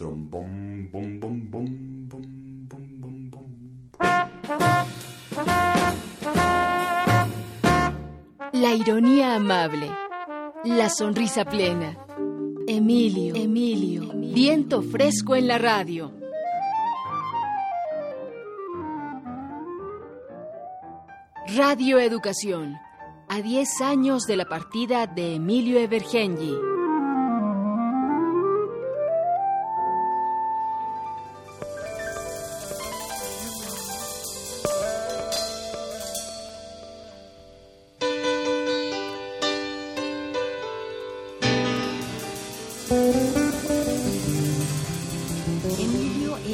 [0.00, 2.22] Trombón, bom, bom, bom, bom,
[2.70, 3.44] bom, bom, bom.
[8.52, 9.90] La ironía amable.
[10.64, 11.98] La sonrisa plena.
[12.66, 16.10] Emilio, Emilio, viento fresco en la radio.
[21.54, 22.78] Radio Educación.
[23.28, 26.69] A 10 años de la partida de Emilio Evergenji.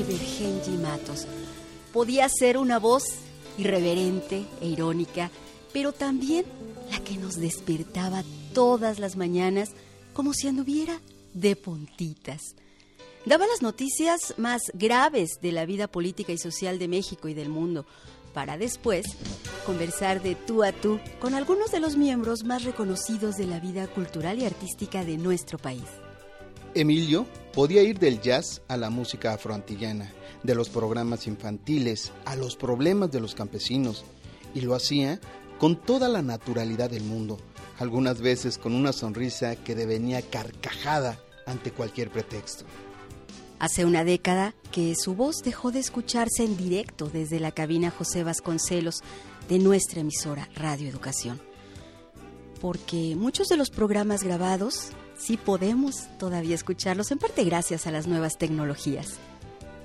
[0.00, 1.26] Evergenji Matos
[1.92, 3.04] podía ser una voz
[3.56, 5.30] irreverente e irónica,
[5.72, 6.44] pero también
[6.90, 8.22] la que nos despertaba
[8.52, 9.70] todas las mañanas
[10.12, 11.00] como si anduviera
[11.32, 12.54] de puntitas.
[13.24, 17.48] Daba las noticias más graves de la vida política y social de México y del
[17.48, 17.86] mundo,
[18.34, 19.06] para después
[19.64, 23.86] conversar de tú a tú con algunos de los miembros más reconocidos de la vida
[23.88, 25.84] cultural y artística de nuestro país.
[26.76, 32.54] Emilio podía ir del jazz a la música afroantillana, de los programas infantiles a los
[32.54, 34.04] problemas de los campesinos,
[34.54, 35.18] y lo hacía
[35.58, 37.38] con toda la naturalidad del mundo,
[37.78, 42.66] algunas veces con una sonrisa que devenía carcajada ante cualquier pretexto.
[43.58, 48.22] Hace una década que su voz dejó de escucharse en directo desde la cabina José
[48.22, 49.00] Vasconcelos
[49.48, 51.40] de nuestra emisora Radio Educación.
[52.60, 58.06] Porque muchos de los programas grabados sí podemos todavía escucharlos, en parte gracias a las
[58.06, 59.18] nuevas tecnologías.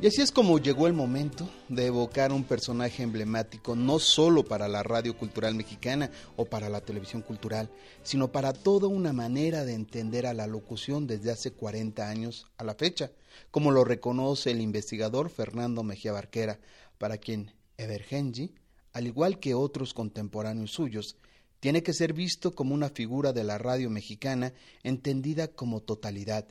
[0.01, 4.67] Y así es como llegó el momento de evocar un personaje emblemático no solo para
[4.67, 7.69] la radio cultural mexicana o para la televisión cultural,
[8.01, 12.63] sino para toda una manera de entender a la locución desde hace 40 años a
[12.63, 13.11] la fecha,
[13.51, 16.59] como lo reconoce el investigador Fernando Mejía Barquera,
[16.97, 18.55] para quien Evergenji,
[18.93, 21.15] al igual que otros contemporáneos suyos,
[21.61, 24.51] tiene que ser visto como una figura de la radio mexicana
[24.83, 26.47] entendida como totalidad,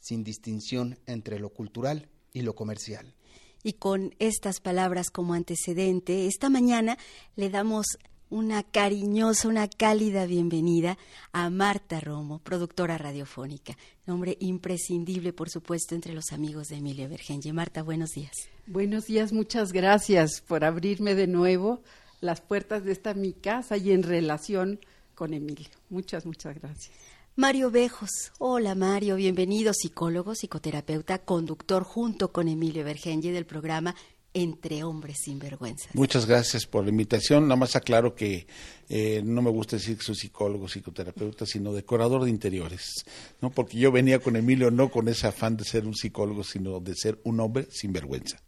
[0.00, 3.14] sin distinción entre lo cultural y lo comercial.
[3.62, 6.98] Y con estas palabras como antecedente, esta mañana
[7.36, 7.86] le damos
[8.30, 10.96] una cariñosa, una cálida bienvenida
[11.32, 13.76] a Marta Romo, productora radiofónica,
[14.06, 17.52] nombre imprescindible, por supuesto, entre los amigos de Emilio Vergenje.
[17.52, 18.32] Marta, buenos días.
[18.66, 21.82] Buenos días, muchas gracias por abrirme de nuevo
[22.24, 24.80] las puertas de esta mi casa y en relación
[25.14, 25.68] con Emilio.
[25.90, 26.90] Muchas, muchas gracias.
[27.36, 28.32] Mario Bejos.
[28.38, 33.94] Hola Mario, bienvenido, psicólogo, psicoterapeuta, conductor junto con Emilio Vergenji del programa
[34.32, 35.90] Entre Hombres Sin Vergüenza.
[35.94, 37.44] Muchas gracias por la invitación.
[37.44, 38.46] Nada más aclaro que
[38.88, 43.04] eh, no me gusta decir que soy psicólogo, psicoterapeuta, sino decorador de interiores.
[43.40, 43.50] ¿no?
[43.50, 46.94] Porque yo venía con Emilio no con ese afán de ser un psicólogo, sino de
[46.94, 48.40] ser un hombre sin vergüenza.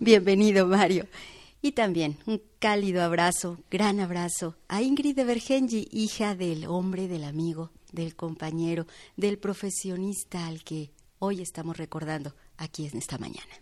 [0.00, 1.06] Bienvenido Mario.
[1.60, 7.24] Y también un cálido abrazo, gran abrazo a Ingrid de Vergenji, hija del hombre, del
[7.24, 13.52] amigo, del compañero, del profesionista al que hoy estamos recordando aquí en esta mañana.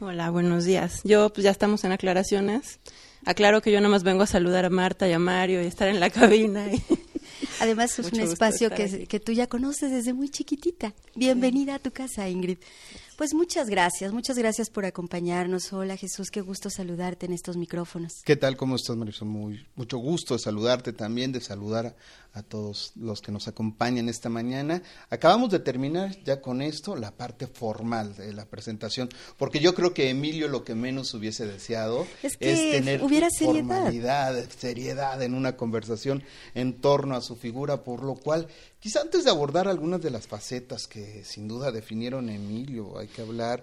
[0.00, 1.02] Hola, buenos días.
[1.04, 2.80] Yo pues ya estamos en aclaraciones.
[3.26, 5.88] Aclaro que yo nada más vengo a saludar a Marta y a Mario y estar
[5.88, 6.72] en la cabina.
[6.72, 6.82] Y...
[7.60, 10.94] Además es un espacio que, que, tú ya conoces desde muy chiquitita.
[11.14, 11.76] Bienvenida sí.
[11.76, 12.58] a tu casa, Ingrid.
[13.22, 15.72] Pues muchas gracias, muchas gracias por acompañarnos.
[15.72, 18.14] Hola Jesús, qué gusto saludarte en estos micrófonos.
[18.24, 18.56] ¿Qué tal?
[18.56, 19.28] ¿Cómo estás, Marisol?
[19.28, 21.94] Muy, mucho gusto de saludarte también, de saludar
[22.32, 24.82] a, todos los que nos acompañan esta mañana.
[25.10, 29.08] Acabamos de terminar ya con esto la parte formal de la presentación,
[29.38, 33.28] porque yo creo que Emilio lo que menos hubiese deseado es, que es tener hubiera
[33.30, 34.50] formalidad, seriedad.
[34.58, 36.22] seriedad en una conversación
[36.54, 38.48] en torno a su figura, por lo cual
[38.82, 43.06] Quizá antes de abordar algunas de las facetas que sin duda definieron a Emilio, hay
[43.06, 43.62] que hablar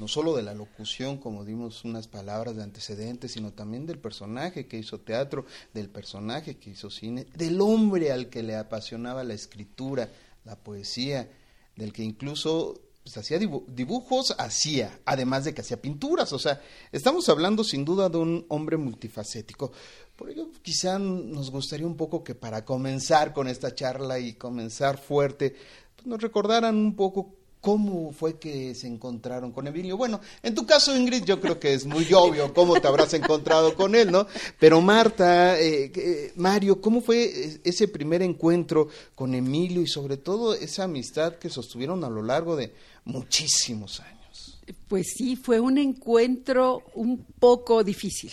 [0.00, 4.66] no solo de la locución, como dimos unas palabras de antecedentes, sino también del personaje
[4.66, 5.44] que hizo teatro,
[5.74, 10.08] del personaje que hizo cine, del hombre al que le apasionaba la escritura,
[10.46, 11.30] la poesía,
[11.76, 16.32] del que incluso pues, hacía dibujos, hacía, además de que hacía pinturas.
[16.32, 16.62] O sea,
[16.92, 19.70] estamos hablando sin duda de un hombre multifacético.
[20.16, 24.96] Por ello, quizá nos gustaría un poco que para comenzar con esta charla y comenzar
[24.96, 25.54] fuerte,
[25.94, 29.96] pues nos recordaran un poco cómo fue que se encontraron con Emilio.
[29.96, 33.74] Bueno, en tu caso, Ingrid, yo creo que es muy obvio cómo te habrás encontrado
[33.74, 34.26] con él, ¿no?
[34.58, 40.54] Pero Marta, eh, eh, Mario, ¿cómo fue ese primer encuentro con Emilio y sobre todo
[40.54, 42.72] esa amistad que sostuvieron a lo largo de
[43.04, 44.58] muchísimos años?
[44.88, 48.32] Pues sí, fue un encuentro un poco difícil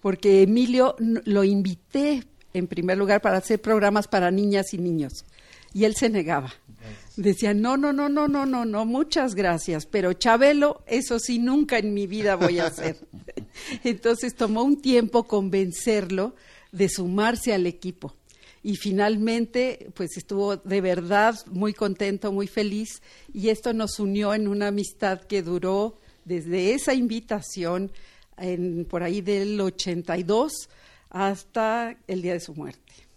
[0.00, 5.24] porque Emilio lo invité en primer lugar para hacer programas para niñas y niños
[5.72, 6.52] y él se negaba.
[7.22, 11.78] Decían, no, no, no, no, no, no, no, muchas gracias, pero Chabelo, eso sí, nunca
[11.78, 12.96] en mi vida voy a hacer.
[13.84, 16.34] Entonces tomó un tiempo convencerlo
[16.72, 18.14] de sumarse al equipo.
[18.62, 23.02] Y finalmente, pues estuvo de verdad muy contento, muy feliz,
[23.32, 27.90] y esto nos unió en una amistad que duró desde esa invitación
[28.36, 30.52] en, por ahí del 82
[31.08, 33.09] hasta el día de su muerte.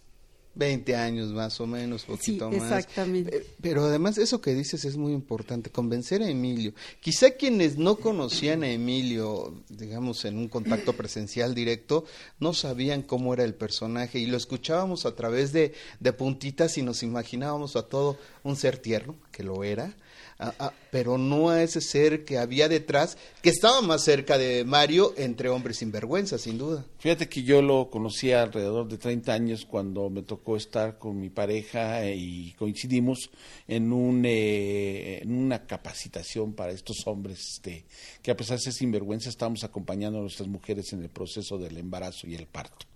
[0.54, 2.72] 20 años más o menos, poquito sí, más.
[2.72, 3.36] Exactamente.
[3.36, 6.72] Eh, Pero además eso que dices es muy importante, convencer a Emilio.
[7.00, 12.04] Quizá quienes no conocían a Emilio, digamos, en un contacto presencial directo,
[12.38, 16.82] no sabían cómo era el personaje y lo escuchábamos a través de, de puntitas y
[16.82, 19.94] nos imaginábamos a todo un ser tierno, que lo era,
[20.38, 24.64] Ah, ah, pero no a ese ser que había detrás, que estaba más cerca de
[24.64, 26.84] Mario entre hombres sin vergüenza, sin duda.
[26.98, 31.30] Fíjate que yo lo conocí alrededor de 30 años cuando me tocó estar con mi
[31.30, 33.30] pareja eh, y coincidimos
[33.68, 37.84] en, un, eh, una capacitación para estos hombres este,
[38.20, 41.76] que a pesar de ser sinvergüenza estábamos acompañando a nuestras mujeres en el proceso del
[41.76, 42.86] embarazo y el parto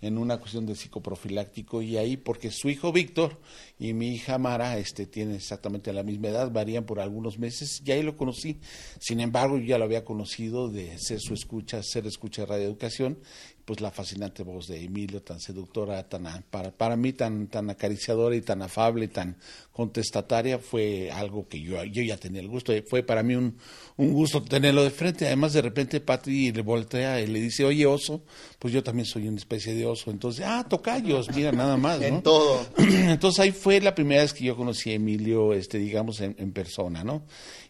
[0.00, 3.38] en una cuestión de psicoprofiláctico y ahí porque su hijo Víctor
[3.80, 7.90] y mi hija Mara este tienen exactamente la misma edad, varían por algunos meses y
[7.90, 8.60] ahí lo conocí.
[9.00, 13.16] Sin embargo, yo ya lo había conocido de ser su escucha, ser escucha de radioeducación
[13.70, 18.34] pues la fascinante voz de Emilio, tan seductora, tan para, para mí tan, tan acariciadora
[18.34, 19.36] y tan afable, tan
[19.70, 23.56] contestataria, fue algo que yo, yo ya tenía el gusto, fue para mí un,
[23.96, 25.26] un gusto tenerlo de frente.
[25.26, 28.22] Además, de repente Pati le voltea y le dice, oye, oso,
[28.58, 30.10] pues yo también soy una especie de oso.
[30.10, 32.00] Entonces, ah, tocayos, mira, nada más.
[32.00, 32.06] ¿no?
[32.06, 32.66] en todo.
[32.76, 36.50] Entonces ahí fue la primera vez que yo conocí a Emilio, este, digamos, en, en
[36.50, 37.22] persona, ¿no?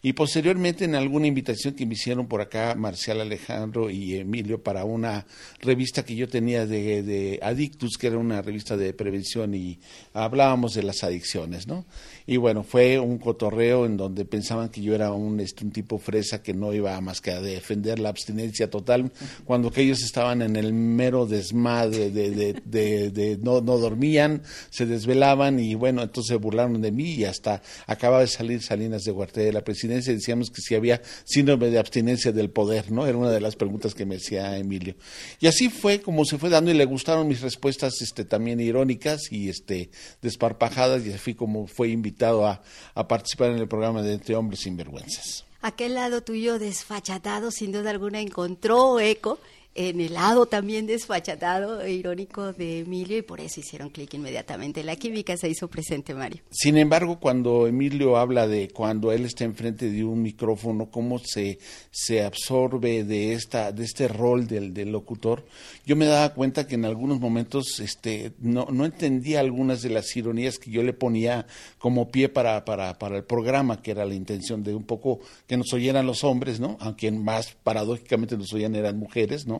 [0.03, 4.85] Y posteriormente en alguna invitación que me hicieron por acá Marcial Alejandro y Emilio para
[4.85, 5.27] una
[5.61, 9.79] revista que yo tenía de, de Adictus, que era una revista de prevención y
[10.15, 11.85] hablábamos de las adicciones, ¿no?
[12.31, 16.45] Y bueno, fue un cotorreo en donde pensaban que yo era un, este, tipo fresa
[16.45, 19.11] que no iba más que a defender la abstinencia total,
[19.45, 26.05] cuando que ellos estaban en el mero desmadre de, no, dormían, se desvelaban y bueno,
[26.05, 29.65] entonces se burlaron de mí y hasta acaba de salir Salinas de Huarte de la
[29.65, 33.09] presidencia y decíamos que si había síndrome de abstinencia del poder, ¿no?
[33.09, 34.95] Era una de las preguntas que me hacía Emilio.
[35.41, 39.33] Y así fue como se fue dando y le gustaron mis respuestas este, también irónicas
[39.33, 39.91] y este,
[40.23, 42.61] desparpajadas y así como fue invitado a,
[42.95, 45.45] a, participar en el programa de Entre Hombres Sin Vergüenzas.
[45.63, 49.39] Aquel lado tuyo desfachatado, sin duda alguna, encontró eco
[49.75, 54.83] en el lado también desfachatado e irónico de Emilio y por eso hicieron clic inmediatamente.
[54.83, 56.43] La química se hizo presente, Mario.
[56.51, 61.59] Sin embargo, cuando Emilio habla de cuando él está enfrente de un micrófono, cómo se,
[61.91, 65.47] se absorbe de, esta, de este rol del, del locutor,
[65.87, 70.15] yo me daba cuenta que en algunos momentos este, no, no entendía algunas de las
[70.17, 71.47] ironías que yo le ponía
[71.79, 75.57] como pie para, para, para el programa, que era la intención de un poco que
[75.57, 76.77] nos oyeran los hombres, ¿no?
[76.81, 79.60] Aunque más paradójicamente nos oían eran mujeres, ¿no?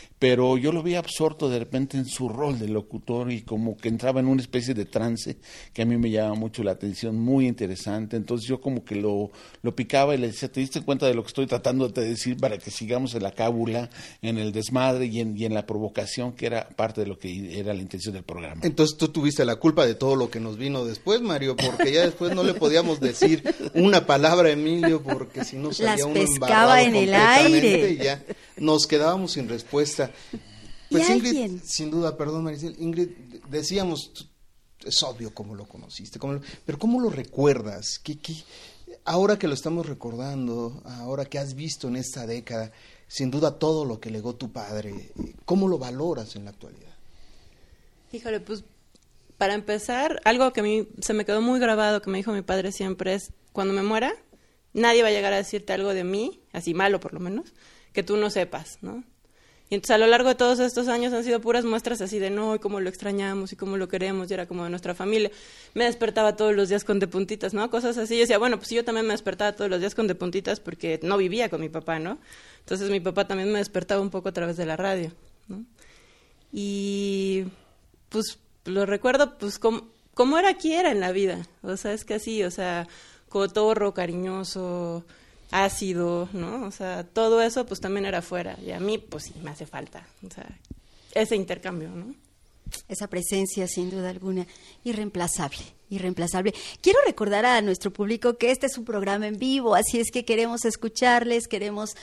[0.21, 3.89] pero yo lo vi absorto de repente en su rol de locutor y como que
[3.89, 5.37] entraba en una especie de trance
[5.73, 8.17] que a mí me llama mucho la atención, muy interesante.
[8.17, 9.31] Entonces yo como que lo,
[9.63, 12.37] lo picaba y le decía, ¿te diste cuenta de lo que estoy tratando de decir
[12.37, 13.89] para que sigamos en la cábula,
[14.21, 17.59] en el desmadre y en, y en la provocación que era parte de lo que
[17.59, 18.61] era la intención del programa?
[18.63, 22.01] Entonces tú tuviste la culpa de todo lo que nos vino después, Mario, porque ya
[22.03, 26.13] después no le podíamos decir una palabra a Emilio porque si no salía Las uno
[26.13, 27.93] pescaba en el aire.
[27.93, 28.23] Y ya
[28.57, 30.10] nos quedábamos sin respuesta.
[30.89, 31.61] Pues ¿Y Ingrid, alguien?
[31.63, 33.09] sin duda, perdón Maricel, Ingrid,
[33.49, 34.11] decíamos,
[34.83, 37.97] es obvio cómo lo conociste, cómo lo- pero ¿cómo lo recuerdas?
[38.03, 38.33] ¿Qué, qué,
[39.05, 42.73] ahora que lo estamos recordando, ahora que has visto en esta década,
[43.07, 45.11] sin duda todo lo que legó tu padre,
[45.45, 46.91] ¿cómo lo valoras en la actualidad?
[48.11, 48.63] Híjole, pues
[49.37, 52.41] para empezar, algo que a mí se me quedó muy grabado que me dijo mi
[52.41, 54.13] padre siempre es, cuando me muera,
[54.73, 57.53] nadie va a llegar a decirte algo de mí, así malo por lo menos,
[57.93, 59.03] que tú no sepas, ¿no?
[59.71, 62.29] Y entonces a lo largo de todos estos años han sido puras muestras así de
[62.29, 65.31] no, y cómo lo extrañamos y cómo lo queremos, y era como de nuestra familia.
[65.73, 67.69] Me despertaba todos los días con de puntitas, ¿no?
[67.69, 68.15] Cosas así.
[68.15, 70.99] Yo decía, bueno, pues yo también me despertaba todos los días con de puntitas porque
[71.03, 72.17] no vivía con mi papá, ¿no?
[72.59, 75.13] Entonces mi papá también me despertaba un poco a través de la radio,
[75.47, 75.63] ¿no?
[76.51, 77.45] Y
[78.09, 81.47] pues lo recuerdo pues como, como era aquí era en la vida.
[81.63, 82.89] O sea, es que así, o sea,
[83.29, 85.05] cotorro, cariñoso,
[85.51, 86.65] ácido, ¿no?
[86.65, 88.57] O sea, todo eso pues también era afuera.
[88.65, 90.07] Y a mí pues sí me hace falta.
[90.25, 90.47] O sea,
[91.13, 92.13] ese intercambio, ¿no?
[92.87, 94.47] Esa presencia sin duda alguna
[94.83, 96.53] irreemplazable, irreemplazable.
[96.81, 100.25] Quiero recordar a nuestro público que este es un programa en vivo, así es que
[100.25, 101.95] queremos escucharles, queremos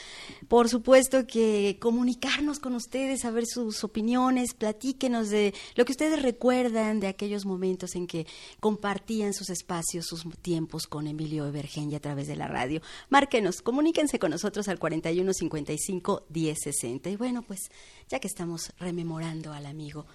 [0.47, 6.99] por supuesto que comunicarnos con ustedes, saber sus opiniones, platíquenos de lo que ustedes recuerdan
[6.99, 8.27] de aquellos momentos en que
[8.59, 12.81] compartían sus espacios, sus tiempos con Emilio Evergengi a través de la radio.
[13.09, 17.09] Márquenos, comuníquense con nosotros al 41 55 10 60.
[17.09, 17.71] Y bueno, pues
[18.07, 20.05] ya que estamos rememorando al amigo,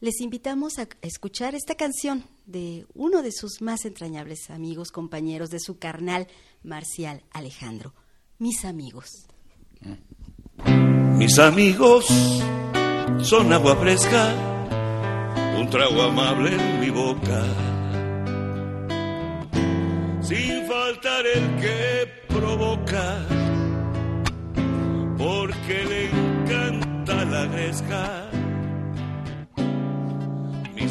[0.00, 5.60] les invitamos a escuchar esta canción de uno de sus más entrañables amigos, compañeros de
[5.60, 6.28] su carnal
[6.62, 7.94] Marcial Alejandro,
[8.38, 9.26] Mis amigos.
[11.16, 12.06] Mis amigos
[13.22, 14.34] son agua fresca,
[15.58, 17.42] un trago amable en mi boca.
[20.20, 23.26] Sin faltar el que provoca,
[25.16, 28.15] porque le encanta la gresca.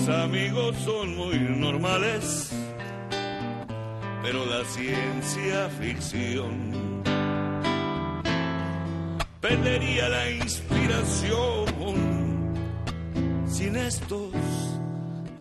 [0.06, 2.52] Mis amigos son muy normales,
[4.22, 7.02] pero la ciencia ficción
[9.42, 11.66] perdería la inspiración
[13.48, 14.32] sin estos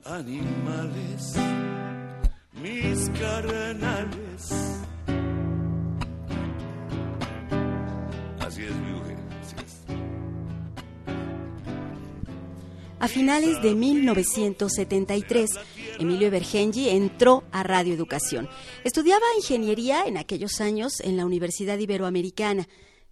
[0.06, 1.34] animales,
[2.62, 4.84] mis carnales.
[13.04, 15.50] A finales de 1973,
[15.98, 18.48] Emilio Evergengi entró a Radio Educación.
[18.82, 22.66] Estudiaba ingeniería en aquellos años en la Universidad Iberoamericana,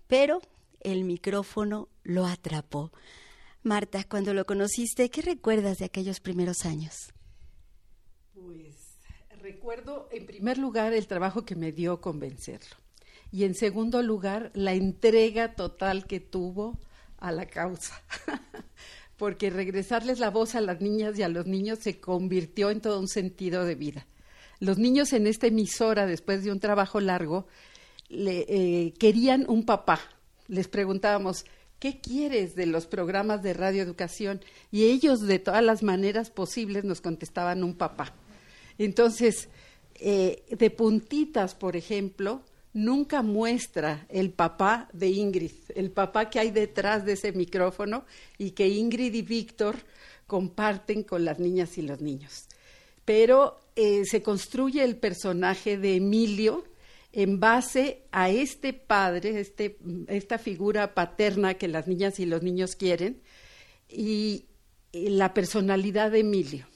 [0.07, 0.41] pero
[0.81, 2.91] el micrófono lo atrapó.
[3.63, 7.13] Marta, cuando lo conociste, ¿qué recuerdas de aquellos primeros años?
[8.33, 8.99] Pues
[9.43, 12.77] recuerdo en primer lugar el trabajo que me dio convencerlo
[13.31, 16.81] y en segundo lugar la entrega total que tuvo
[17.19, 18.03] a la causa.
[19.23, 22.99] Porque regresarles la voz a las niñas y a los niños se convirtió en todo
[22.99, 24.09] un sentido de vida.
[24.59, 27.47] Los niños en esta emisora, después de un trabajo largo,
[28.09, 30.01] le, eh, querían un papá,
[30.49, 31.45] les preguntábamos,
[31.79, 34.41] ¿qué quieres de los programas de radioeducación?
[34.73, 38.17] Y ellos de todas las maneras posibles nos contestaban un papá.
[38.77, 39.49] Entonces,
[40.01, 46.51] eh, de puntitas, por ejemplo, nunca muestra el papá de Ingrid, el papá que hay
[46.51, 48.05] detrás de ese micrófono
[48.39, 49.77] y que Ingrid y Víctor
[50.27, 52.47] comparten con las niñas y los niños.
[53.05, 56.65] Pero eh, se construye el personaje de Emilio,
[57.13, 62.75] en base a este padre, este, esta figura paterna que las niñas y los niños
[62.77, 63.21] quieren,
[63.89, 64.47] y,
[64.95, 66.67] la personalidad de Emilio.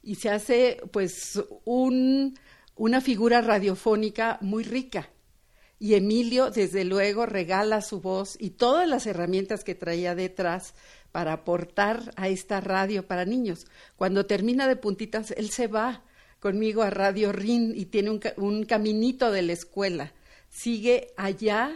[0.00, 2.38] Y se hace pues un,
[2.76, 5.10] una figura radiofónica muy rica.
[5.78, 10.74] Y Emilio, desde luego, regala su voz y todas las herramientas que traía detrás
[11.12, 13.66] para aportar a esta radio para niños.
[13.96, 16.02] Cuando termina de puntitas, él se va
[16.40, 20.12] conmigo a Radio RIN y tiene un, caminito de la escuela.
[20.48, 21.72] Sigue allá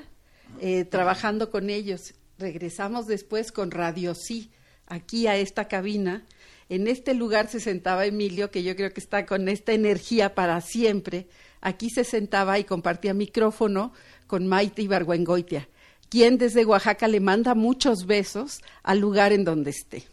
[0.60, 2.14] eh, trabajando con ellos.
[2.38, 4.50] Regresamos después con Radio Sí,
[4.86, 6.24] aquí a esta cabina.
[6.70, 10.60] En este lugar se sentaba Emilio, que yo creo que está con esta energía para
[10.60, 11.26] siempre.
[11.60, 13.92] Aquí se sentaba y compartía micrófono
[14.28, 15.68] con Maite Ibargüengoitia,
[16.08, 20.04] quien desde Oaxaca le manda muchos besos al lugar en donde esté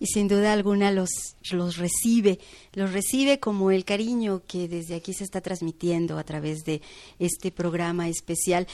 [0.00, 1.10] y sin duda alguna los,
[1.50, 2.38] los recibe,
[2.72, 6.80] los recibe como el cariño que desde aquí se está transmitiendo a través de
[7.18, 8.66] este programa especial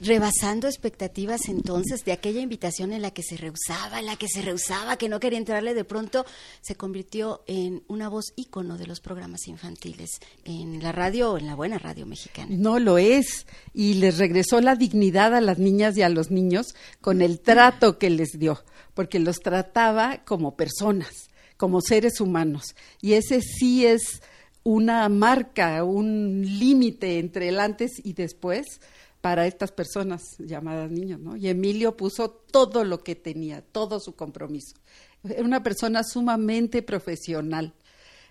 [0.00, 4.42] rebasando expectativas entonces de aquella invitación en la que se rehusaba, en la que se
[4.42, 6.24] rehusaba, que no quería entrarle, de pronto
[6.60, 10.10] se convirtió en una voz ícono de los programas infantiles
[10.44, 12.48] en la radio, en la buena radio mexicana.
[12.50, 16.74] No lo es, y les regresó la dignidad a las niñas y a los niños
[17.00, 18.60] con el trato que les dio
[18.94, 22.74] porque los trataba como personas, como seres humanos.
[23.00, 24.22] Y ese sí es
[24.62, 28.80] una marca, un límite entre el antes y después
[29.20, 31.36] para estas personas llamadas niños, ¿no?
[31.36, 34.76] Y Emilio puso todo lo que tenía, todo su compromiso.
[35.24, 37.74] Era una persona sumamente profesional.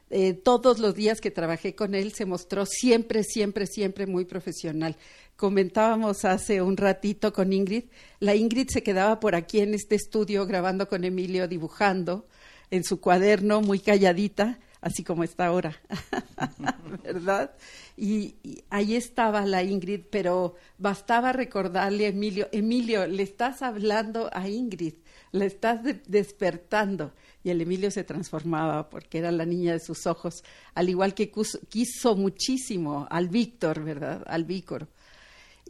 [0.10, 4.98] Eh, todos los días que trabajé con él se mostró siempre, siempre, siempre muy profesional
[5.40, 7.86] comentábamos hace un ratito con Ingrid,
[8.20, 12.28] la Ingrid se quedaba por aquí en este estudio grabando con Emilio, dibujando
[12.72, 15.76] en su cuaderno, muy calladita, así como está ahora,
[17.04, 17.52] ¿verdad?
[17.98, 18.36] Y,
[18.70, 24.96] ahí estaba la Ingrid, pero bastaba recordarle a Emilio, Emilio, le estás hablando a Ingrid,
[25.32, 27.14] le estás despertando.
[27.44, 30.44] Y el Emilio se transformaba porque era la niña de sus ojos,
[30.74, 31.32] al igual que
[31.70, 34.24] quiso muchísimo al Víctor, ¿verdad?
[34.28, 34.88] Al Vícor.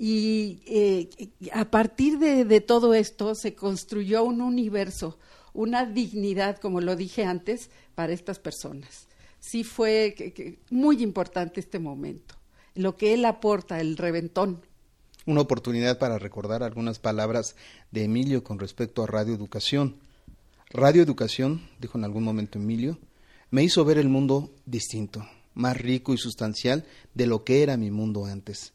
[0.01, 1.09] Y eh,
[1.51, 5.19] a partir de, todo esto se construyó un universo,
[5.53, 9.07] una dignidad, como lo dije antes, para estas personas.
[9.39, 12.35] Sí fue muy importante este momento,
[12.75, 14.61] lo que él aporta, el reventón.
[15.25, 17.55] Una oportunidad para recordar algunas palabras
[17.91, 19.97] de Emilio con respecto a Radio Educación.
[20.69, 22.99] Radio Educación, dijo en algún momento Emilio,
[23.51, 27.91] me hizo ver el mundo distinto, más rico y sustancial de lo que era mi
[27.91, 28.73] mundo antes.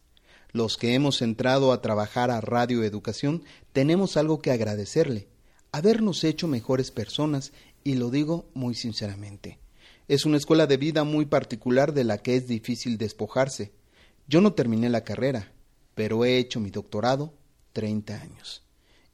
[0.50, 5.28] Los que hemos entrado a trabajar a Radio Educación tenemos algo que agradecerle,
[5.74, 7.52] habernos hecho mejores personas,
[7.82, 9.58] y lo digo muy sinceramente.
[10.06, 13.72] Es una escuela de vida muy particular de la que es difícil despojarse.
[14.28, 15.50] Yo no terminé la carrera,
[15.96, 17.34] pero he hecho mi doctorado
[17.72, 18.62] 30 años.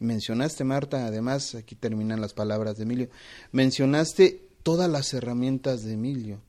[0.00, 3.08] mencionaste, Marta, además, aquí terminan las palabras de Emilio,
[3.52, 6.42] mencionaste todas las herramientas de Emilio.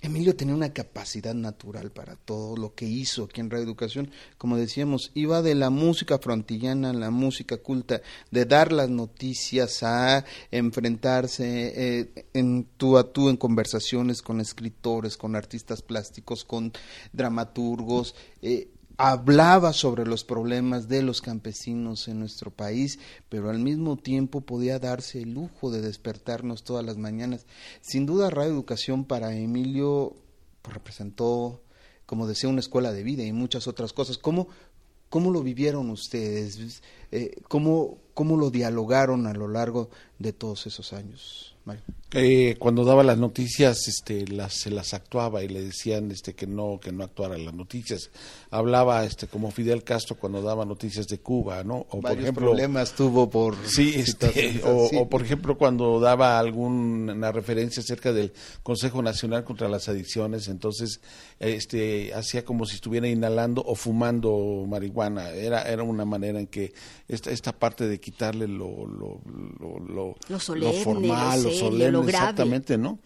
[0.00, 4.12] Emilio tenía una capacidad natural para todo lo que hizo aquí en Radio Educación.
[4.36, 8.00] Como decíamos, iba de la música frontillana a la música culta,
[8.30, 15.16] de dar las noticias a enfrentarse eh, en tú a tú en conversaciones con escritores,
[15.16, 16.72] con artistas plásticos, con
[17.12, 18.14] dramaturgos.
[18.40, 24.40] Eh, hablaba sobre los problemas de los campesinos en nuestro país, pero al mismo tiempo
[24.40, 27.46] podía darse el lujo de despertarnos todas las mañanas.
[27.80, 30.16] Sin duda, Radio Educación para Emilio
[30.64, 31.62] representó,
[32.06, 34.18] como decía, una escuela de vida y muchas otras cosas.
[34.18, 34.48] ¿Cómo,
[35.10, 36.82] cómo lo vivieron ustedes?
[37.12, 41.54] Eh, ¿cómo, ¿Cómo lo dialogaron a lo largo de todos esos años?
[42.12, 46.46] Eh, cuando daba las noticias, este, las, se las actuaba y le decían este, que
[46.46, 48.10] no, que no actuara las noticias.
[48.50, 51.86] Hablaba este, como Fidel Castro cuando daba noticias de Cuba, ¿no?
[51.90, 57.82] O por ejemplo, problemas tuvo por sí, este, o, por ejemplo cuando daba alguna referencia
[57.82, 61.02] acerca del Consejo Nacional contra las Adicciones, entonces
[61.40, 65.28] este, hacía como si estuviera inhalando o fumando marihuana.
[65.28, 66.72] Era, era una manera en que
[67.06, 69.20] esta, esta parte de quitarle lo, lo,
[69.60, 70.16] lo,
[70.54, 72.98] lo, formal, lo solemne, exactamente, ¿no?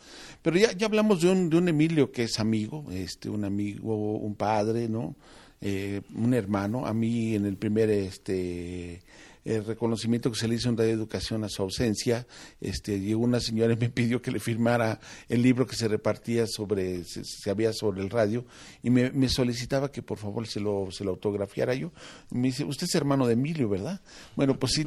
[0.43, 4.17] Pero ya, ya hablamos de un, de un Emilio que es amigo, este, un amigo,
[4.17, 5.15] un padre, ¿no?
[5.61, 6.87] Eh, un hermano.
[6.87, 9.03] A mí en el primer este
[9.45, 12.27] el reconocimiento que se le hizo en Radio Educación a su ausencia.
[12.61, 16.47] Este, llegó una señora y me pidió que le firmara el libro que se repartía
[16.47, 18.45] sobre, se, había sobre el radio,
[18.83, 21.93] y me, solicitaba que por favor se lo, se lo autografiara yo.
[22.31, 24.01] Me dice, usted es hermano de Emilio, ¿verdad?
[24.37, 24.87] Bueno, pues sí,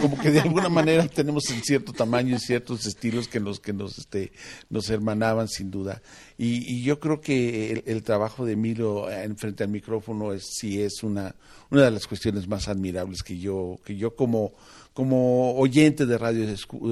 [0.00, 3.72] como que de alguna manera tenemos en cierto tamaño y ciertos estilos que nos, que
[3.72, 4.32] nos, este,
[4.68, 6.02] nos hermanaban sin duda.
[6.38, 11.02] Y, yo creo que el, trabajo de Emilio en frente al micrófono es, sí es
[11.02, 11.34] una,
[11.70, 14.52] una de las cuestiones más admirables que yo, que yo como
[14.96, 16.46] como oyente de radio,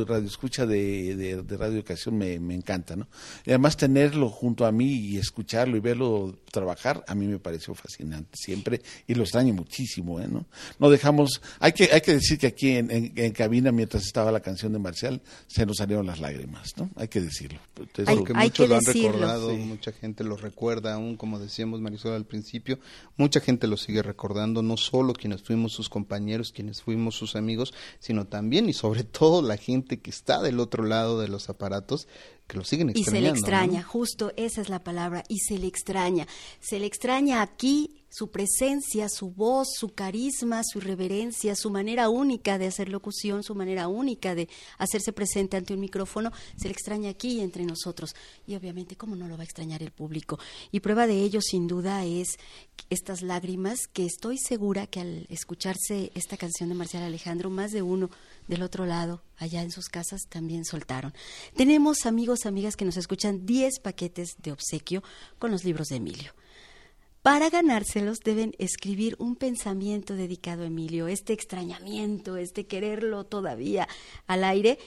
[0.07, 3.09] radio escucha de, de, radio educación me, me, encanta, ¿no?
[3.47, 7.75] Y además tenerlo junto a mí y escucharlo y verlo trabajar, a mí me pareció
[7.75, 10.29] fascinante siempre y lo extraño muchísimo, ¿eh?
[10.29, 10.45] ¿no?
[10.79, 14.41] No dejamos, hay que, hay que decir que aquí en, en, cabina, mientras estaba la
[14.41, 16.91] canción de Marcial, se nos salieron las lágrimas, ¿no?
[16.97, 17.59] Hay que decirlo.
[18.07, 22.27] hay, que muchos lo han recordado, mucha gente lo recuerda aún, como decíamos Marisol al
[22.27, 22.79] principio,
[23.17, 27.73] mucha gente lo sigue recordando, no solo quienes fuimos sus compañeros, quienes fuimos sus amigos,
[27.99, 32.09] sino también y sobre todo la gente que está del otro lado de los aparatos
[32.47, 33.19] que lo siguen extrañando.
[33.19, 36.27] Y se le extraña, justo esa es la palabra, y se le extraña.
[36.61, 42.59] Se le extraña aquí su presencia, su voz, su carisma, su reverencia, su manera única
[42.59, 44.49] de hacer locución, su manera única de
[44.79, 48.15] hacerse presente ante un micrófono, se le extraña aquí entre nosotros.
[48.47, 50.39] Y obviamente, ¿cómo no lo va a extrañar el público?
[50.71, 52.39] Y prueba de ello, sin duda, es
[52.89, 57.83] estas lágrimas que estoy segura que al escucharse esta canción de Marcial Alejandro, más de
[57.83, 58.11] uno
[58.47, 61.13] del otro lado, allá en sus casas, también soltaron.
[61.57, 65.03] Tenemos amigos, amigas que nos escuchan 10 paquetes de obsequio
[65.41, 66.33] con los libros de Emilio.
[67.25, 73.89] Para ganárselos deben escribir un pensamiento dedicado a Emilio, este extrañamiento, este quererlo todavía
[74.27, 74.79] al aire.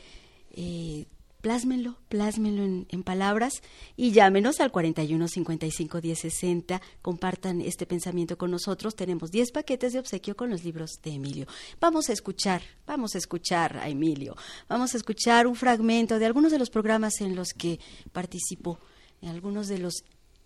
[0.52, 1.08] Eh,
[1.42, 3.64] plásmenlo, plásmenlo en, palabras
[3.96, 6.80] y llámenos al 41 55 10 60.
[7.02, 8.96] Compartan este pensamiento con nosotros.
[8.96, 11.48] Tenemos 10 paquetes de obsequio con los libros de Emilio.
[11.80, 14.36] Vamos a escuchar, vamos a escuchar a Emilio.
[14.70, 17.80] Vamos a escuchar un fragmento de algunos de los programas en los que
[18.12, 18.80] participó,
[19.24, 20.04] en algunos de los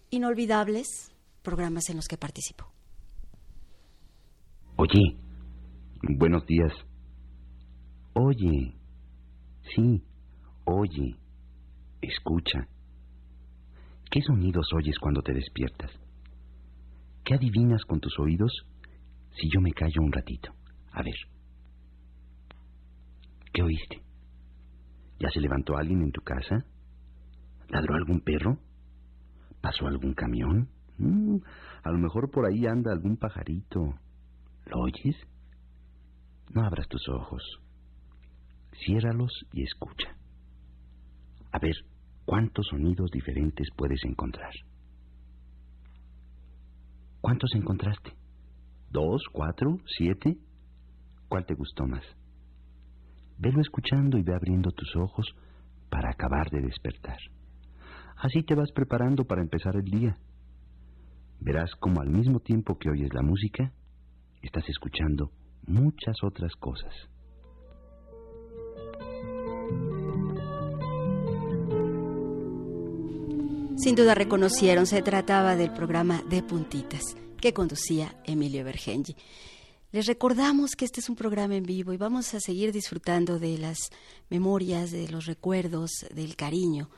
[0.10, 1.11] inolvidables
[1.41, 2.65] programas en los que participo.
[4.75, 5.17] Oye,
[6.17, 6.71] buenos días.
[8.13, 8.75] Oye,
[9.75, 10.04] sí,
[10.65, 11.15] oye,
[12.01, 12.67] escucha.
[14.10, 15.91] ¿Qué sonidos oyes cuando te despiertas?
[17.23, 18.51] ¿Qué adivinas con tus oídos
[19.39, 20.54] si yo me callo un ratito?
[20.91, 21.15] A ver.
[23.54, 24.01] ¿Qué oíste?
[25.19, 26.65] ¿Ya se levantó alguien en tu casa?
[27.69, 28.58] ¿Ladró algún perro?
[29.62, 30.69] ¿Pasó algún camión?
[31.02, 31.38] Mm,
[31.84, 33.96] a lo mejor por ahí anda algún pajarito.
[34.68, 35.16] ¿Lo oyes?
[36.54, 37.42] No abras tus ojos.
[38.86, 40.16] Ciérralos y escucha.
[41.52, 41.76] A ver,
[42.26, 44.54] ¿cuántos sonidos diferentes puedes encontrar?
[47.20, 48.14] ¿Cuántos encontraste?
[48.92, 50.38] ¿Dos, cuatro, siete?
[51.28, 52.04] ¿Cuál te gustó más?
[53.40, 55.26] Velo escuchando y ve abriendo tus ojos
[55.90, 57.18] para acabar de despertar.
[58.18, 60.18] Así te vas preparando para empezar el día.
[61.43, 63.71] Verás como al mismo tiempo que oyes la música,
[64.43, 65.32] estás escuchando
[65.65, 66.93] muchas otras cosas.
[73.75, 79.15] Sin duda reconocieron, se trataba del programa De Puntitas que conducía Emilio Bergengi.
[79.91, 83.58] Les recordamos que este es un programa en vivo y vamos a seguir disfrutando de
[83.58, 83.89] las
[84.30, 86.91] memorias, de los recuerdos, del cariño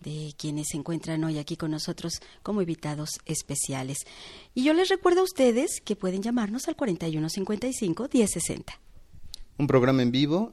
[0.00, 3.98] de quienes se encuentran hoy aquí con nosotros como invitados especiales.
[4.54, 8.80] Y yo les recuerdo a ustedes que pueden llamarnos al 4155 1060.
[9.58, 10.52] Un programa en vivo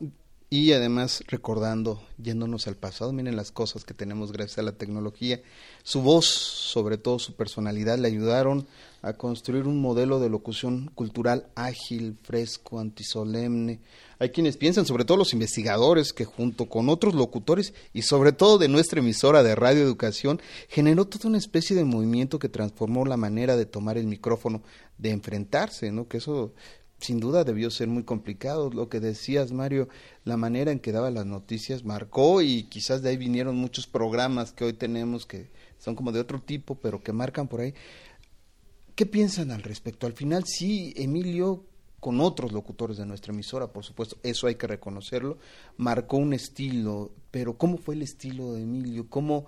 [0.49, 5.41] y además recordando, yéndonos al pasado, miren las cosas que tenemos gracias a la tecnología.
[5.83, 8.67] Su voz, sobre todo su personalidad, le ayudaron
[9.01, 13.79] a construir un modelo de locución cultural ágil, fresco, antisolemne.
[14.17, 18.57] Hay quienes piensan, sobre todo los investigadores, que junto con otros locutores y sobre todo
[18.57, 23.17] de nuestra emisora de Radio Educación, generó toda una especie de movimiento que transformó la
[23.17, 24.61] manera de tomar el micrófono,
[24.97, 26.07] de enfrentarse, ¿no?
[26.07, 26.53] Que eso
[26.99, 28.69] sin duda debió ser muy complicado.
[28.69, 29.87] Lo que decías, Mario,
[30.23, 34.51] la manera en que daba las noticias marcó y quizás de ahí vinieron muchos programas
[34.51, 37.73] que hoy tenemos que son como de otro tipo, pero que marcan por ahí.
[38.95, 40.07] ¿Qué piensan al respecto?
[40.07, 41.65] Al final sí, Emilio,
[41.99, 45.37] con otros locutores de nuestra emisora, por supuesto, eso hay que reconocerlo,
[45.77, 49.07] marcó un estilo, pero ¿cómo fue el estilo de Emilio?
[49.09, 49.47] ¿Cómo,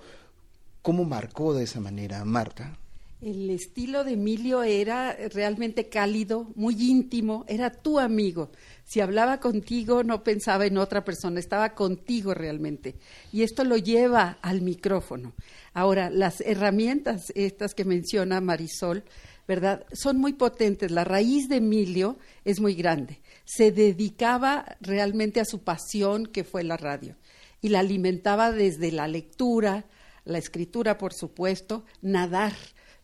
[0.81, 2.77] cómo marcó de esa manera, Marta?
[3.19, 8.51] El estilo de Emilio era realmente cálido, muy íntimo, era tu amigo.
[8.83, 12.95] Si hablaba contigo no pensaba en otra persona, estaba contigo realmente.
[13.33, 15.33] Y esto lo lleva al micrófono.
[15.73, 19.03] Ahora, las herramientas estas que menciona Marisol,
[19.47, 19.83] ¿verdad?
[19.93, 20.91] Son muy potentes.
[20.91, 23.19] La raíz de Emilio es muy grande.
[23.45, 27.15] Se dedicaba realmente a su pasión que fue la radio
[27.61, 29.85] y la alimentaba desde la lectura,
[30.23, 32.53] la escritura, por supuesto, nadar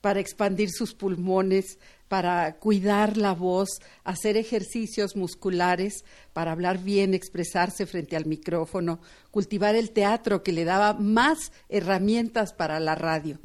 [0.04, 3.70] para expandir sus pulmones, para cuidar la voz,
[4.04, 9.00] hacer ejercicios musculares, para hablar bien, expresarse frente al micrófono,
[9.32, 13.40] cultivar el teatro que le daba más herramientas para la radio.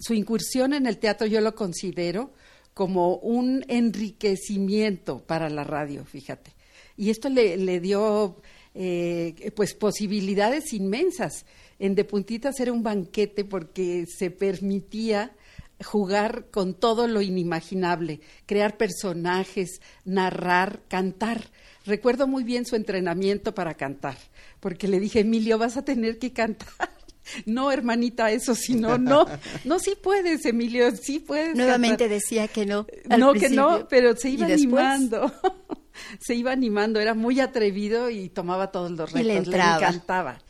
[0.00, 2.32] Su incursión en el teatro yo lo considero
[2.74, 6.56] como un enriquecimiento para la radio, fíjate.
[6.96, 8.42] Y esto le, dio
[8.74, 11.46] eh, pues posibilidades inmensas.
[11.78, 15.36] En De Puntitas era un banquete porque se permitía
[15.84, 21.50] jugar con todo lo inimaginable, crear personajes, narrar, cantar.
[21.86, 24.18] Recuerdo muy bien su entrenamiento para cantar,
[24.60, 26.68] porque le dije, Emilio, vas a tener que cantar.
[27.46, 29.24] No, hermanita, eso sí, no, no,
[29.64, 31.54] no, sí puedes, Emilio, sí puedes.
[31.54, 32.86] Nuevamente decía que no.
[33.18, 35.32] No, que no, pero se iba animando.
[36.18, 40.40] se iba animando, era muy atrevido y tomaba todos los retos, le, le encantaba.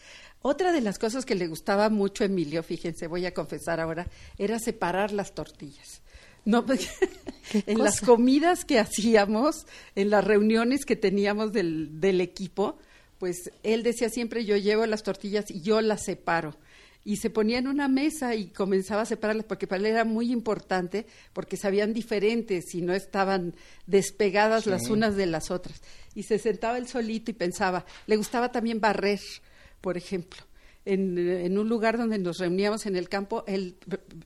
[0.43, 4.07] Otra de las cosas que le gustaba mucho a Emilio, fíjense, voy a confesar ahora,
[4.39, 6.01] era separar las tortillas.
[6.45, 6.65] No,
[7.67, 12.79] en las comidas que hacíamos, en las reuniones que teníamos del, del equipo,
[13.19, 16.57] pues él decía siempre yo llevo las tortillas y yo las separo
[17.05, 20.31] y se ponía en una mesa y comenzaba a separarlas porque para él era muy
[20.33, 23.55] importante porque sabían diferentes y no estaban
[23.87, 25.81] despegadas las unas de las otras.
[26.15, 29.21] Y se sentaba él solito y pensaba, le gustaba también barrer
[29.81, 30.43] por ejemplo.
[30.85, 33.77] En, un lugar donde nos reuníamos en el campo, él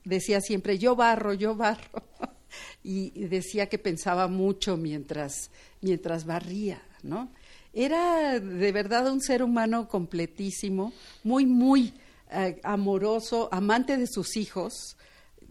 [0.03, 2.03] decía siempre, yo barro, yo barro.
[2.83, 7.29] y decía que pensaba mucho mientras, mientras barría, ¿no?
[7.73, 11.93] Era de verdad un ser humano completísimo, muy, muy
[12.31, 14.95] eh, amoroso, amante de sus hijos,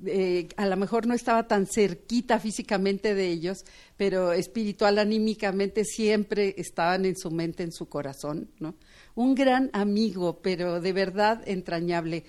[0.06, 3.64] eh, a lo mejor no estaba tan cerquita físicamente de ellos,
[3.96, 8.74] pero espiritual, anímicamente siempre estaban en su mente, en su corazón, ¿no?
[9.14, 12.24] Un gran amigo, pero de verdad entrañable.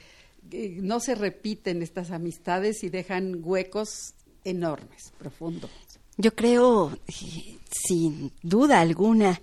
[0.52, 5.72] Eh, no se repiten estas amistades y dejan huecos enormes, profundos.
[6.18, 9.42] Yo creo, eh, sin duda alguna,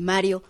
[0.00, 0.42] Mario,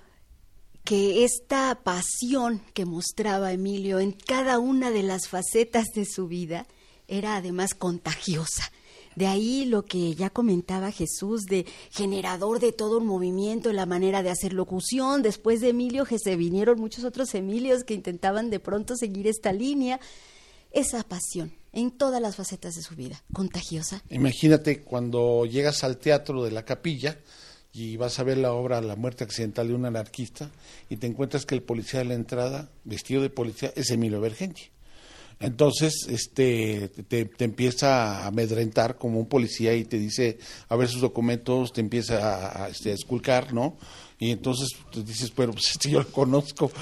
[0.89, 6.67] que esta pasión que mostraba Emilio en cada una de las facetas de su vida
[7.09, 8.73] era además contagiosa.
[9.15, 14.23] De ahí lo que ya comentaba Jesús de generador de todo un movimiento, la manera
[14.23, 15.21] de hacer locución.
[15.21, 19.53] Después de Emilio que se vinieron muchos otros Emilios que intentaban de pronto seguir esta
[19.53, 20.01] línea.
[20.71, 24.03] Esa pasión en todas las facetas de su vida, contagiosa.
[24.09, 27.19] Imagínate cuando llegas al teatro de la capilla,
[27.79, 30.51] y vas a ver la obra La muerte accidental de un anarquista
[30.91, 34.71] y te encuentras que el policía de la entrada, vestido de policía, es Emilio Bergenji.
[35.41, 40.39] Entonces, este, te, te, empieza a amedrentar como un policía y te dice
[40.69, 43.77] a ver sus documentos, te empieza a, a, este, a esculcar, ¿no?
[44.21, 46.73] Y entonces tú dices, pero pues yo lo conozco,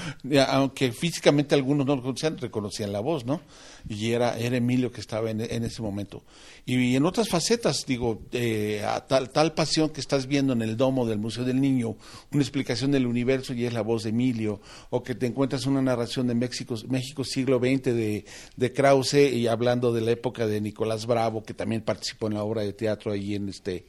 [0.47, 3.41] aunque físicamente algunos no lo conocían, reconocían la voz, ¿no?
[3.87, 6.23] Y era, era Emilio que estaba en, ese momento.
[6.65, 11.05] Y, en otras facetas, digo, eh, tal, tal pasión que estás viendo en el domo
[11.05, 11.95] del Museo del Niño,
[12.31, 15.81] una explicación del universo y es la voz de Emilio, o que te encuentras una
[15.81, 20.59] narración de México, México siglo XX de, de Krause y hablando de la época de
[20.59, 23.85] Nicolás Bravo, que también participó en la obra de teatro ahí en este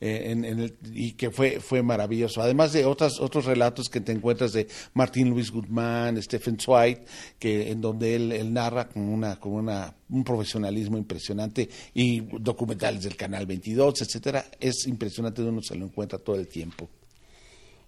[0.00, 2.40] en, en el, y que fue, fue maravilloso.
[2.40, 7.04] Además de otras, otros relatos que te encuentras de Martín Luis Guzmán, Stephen Zweig,
[7.38, 13.02] que, en donde él, él narra con, una, con una, un profesionalismo impresionante y documentales
[13.02, 14.44] del Canal 22, etcétera.
[14.60, 16.88] Es impresionante, uno se lo encuentra todo el tiempo.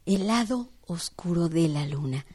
[0.06, 2.26] El lado oscuro de la luna.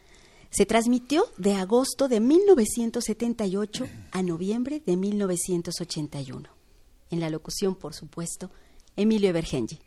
[0.50, 6.50] Se transmitió de agosto de 1978 a noviembre de 1981.
[7.12, 8.50] En la locución, por supuesto,
[8.98, 9.78] Emilio Bergenji.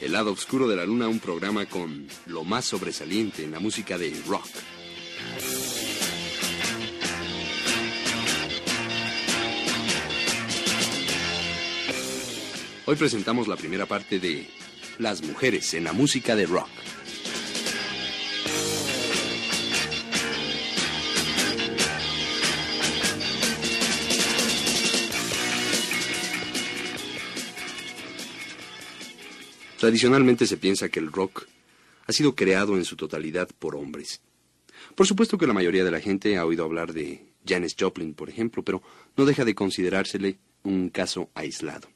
[0.00, 3.96] El lado oscuro de la luna, un programa con lo más sobresaliente en la música
[3.96, 4.46] de rock.
[12.84, 14.46] Hoy presentamos la primera parte de
[14.98, 16.68] las mujeres en la música de rock.
[29.78, 31.46] Tradicionalmente se piensa que el rock
[32.06, 34.20] ha sido creado en su totalidad por hombres.
[34.94, 38.30] Por supuesto que la mayoría de la gente ha oído hablar de Janis Joplin, por
[38.30, 38.82] ejemplo, pero
[39.16, 41.95] no deja de considerársele un caso aislado.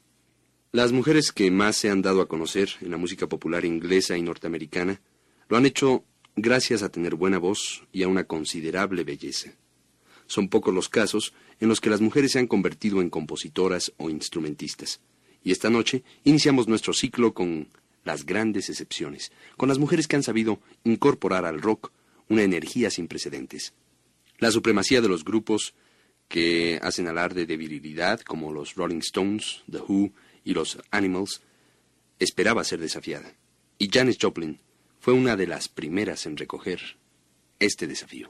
[0.73, 4.21] Las mujeres que más se han dado a conocer en la música popular inglesa y
[4.21, 5.01] norteamericana
[5.49, 6.05] lo han hecho
[6.37, 9.51] gracias a tener buena voz y a una considerable belleza.
[10.27, 14.09] Son pocos los casos en los que las mujeres se han convertido en compositoras o
[14.09, 15.01] instrumentistas.
[15.43, 17.67] Y esta noche iniciamos nuestro ciclo con
[18.05, 21.91] las grandes excepciones, con las mujeres que han sabido incorporar al rock
[22.29, 23.73] una energía sin precedentes.
[24.39, 25.73] La supremacía de los grupos
[26.29, 31.41] que hacen alarde de virilidad, como los Rolling Stones, The Who y los Animals,
[32.19, 33.33] esperaba ser desafiada.
[33.77, 34.59] Y Janis Joplin
[34.99, 36.79] fue una de las primeras en recoger
[37.59, 38.29] este desafío.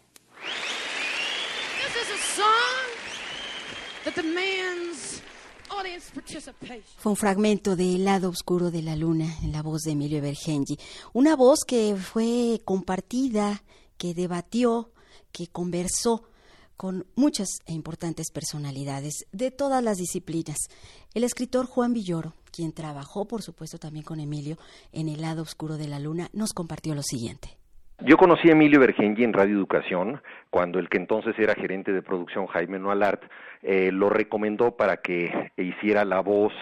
[6.97, 10.21] Fue un fragmento de El lado oscuro de la luna en la voz de Emilio
[10.21, 10.77] Bergenji.
[11.13, 13.63] Una voz que fue compartida,
[13.97, 14.91] que debatió,
[15.31, 16.23] que conversó
[16.81, 20.57] con muchas e importantes personalidades de todas las disciplinas.
[21.13, 24.55] El escritor Juan Villoro, quien trabajó, por supuesto, también con Emilio
[24.91, 27.49] en El lado oscuro de la luna, nos compartió lo siguiente.
[27.99, 32.01] Yo conocí a Emilio Bergengi en Radio Educación, cuando el que entonces era gerente de
[32.01, 33.21] producción, Jaime Noalart,
[33.61, 36.53] eh, lo recomendó para que hiciera la voz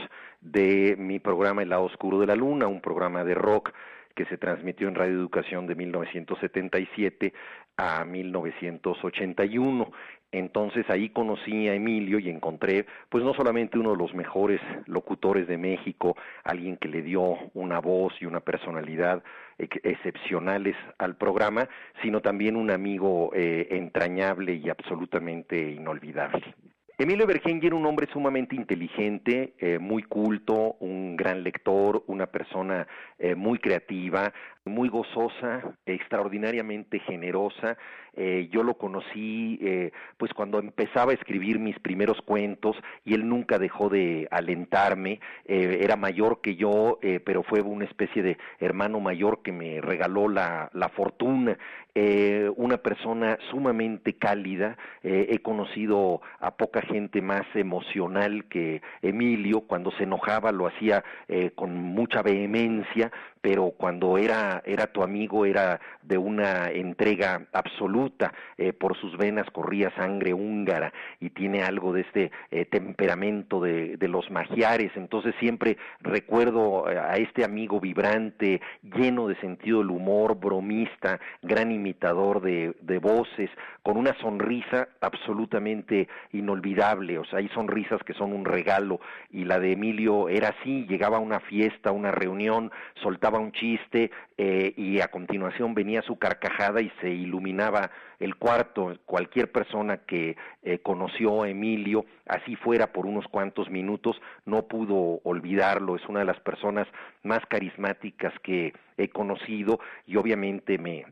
[0.42, 3.72] de mi programa El lado oscuro de la luna, un programa de rock
[4.16, 7.34] que se transmitió en Radio Educación de 1977
[7.80, 9.92] a 1981.
[10.32, 15.48] Entonces ahí conocí a Emilio y encontré, pues no solamente uno de los mejores locutores
[15.48, 19.24] de México, alguien que le dio una voz y una personalidad
[19.58, 21.68] excepcionales al programa,
[22.04, 26.54] sino también un amigo eh, entrañable y absolutamente inolvidable.
[27.02, 32.86] Emilio Bergengi era un hombre sumamente inteligente, eh, muy culto, un gran lector, una persona
[33.18, 34.34] eh, muy creativa,
[34.66, 37.78] muy gozosa, extraordinariamente generosa.
[38.16, 43.28] Eh, yo lo conocí eh, pues cuando empezaba a escribir mis primeros cuentos y él
[43.28, 45.22] nunca dejó de alentarme.
[45.46, 50.28] Eh, era mayor que yo, pero fue una especie de hermano mayor que me regaló
[50.28, 51.58] la fortuna.
[52.02, 54.78] Eh, una persona sumamente cálida.
[55.04, 59.62] Eh, he conocido a poca gente más emocional que Emilio.
[59.68, 65.46] Cuando se enojaba lo hacía eh, con mucha vehemencia, pero cuando era, era tu amigo
[65.46, 71.94] era de una entrega absoluta, eh, por sus venas corría sangre húngara y tiene algo
[71.94, 79.28] de este eh, temperamento de, los magiares, entonces siempre recuerdo a este amigo vibrante, lleno
[79.28, 83.52] de sentido del humor, bromista, gran imitador de, de voces,
[83.84, 89.00] con una sonrisa absolutamente inolvidable, o sea, hay sonrisas que son un regalo.
[89.32, 92.72] Y la de Emilio era así, llegaba a una fiesta, una reunión,
[93.02, 98.36] soltaba contaba un chiste eh, y a continuación venía su carcajada y se iluminaba el
[98.36, 98.98] cuarto.
[99.06, 105.20] Cualquier persona que eh, conoció a Emilio, así fuera por unos cuantos minutos, no pudo
[105.24, 105.96] olvidarlo.
[105.96, 106.88] Es una de las personas
[107.22, 111.06] más carismáticas que he conocido y obviamente me,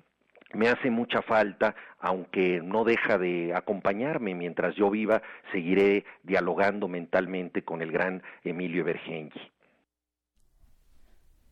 [0.54, 7.62] me hace mucha falta, aunque no deja de acompañarme mientras yo viva, seguiré dialogando mentalmente
[7.62, 9.52] con el gran Emilio Bergengi.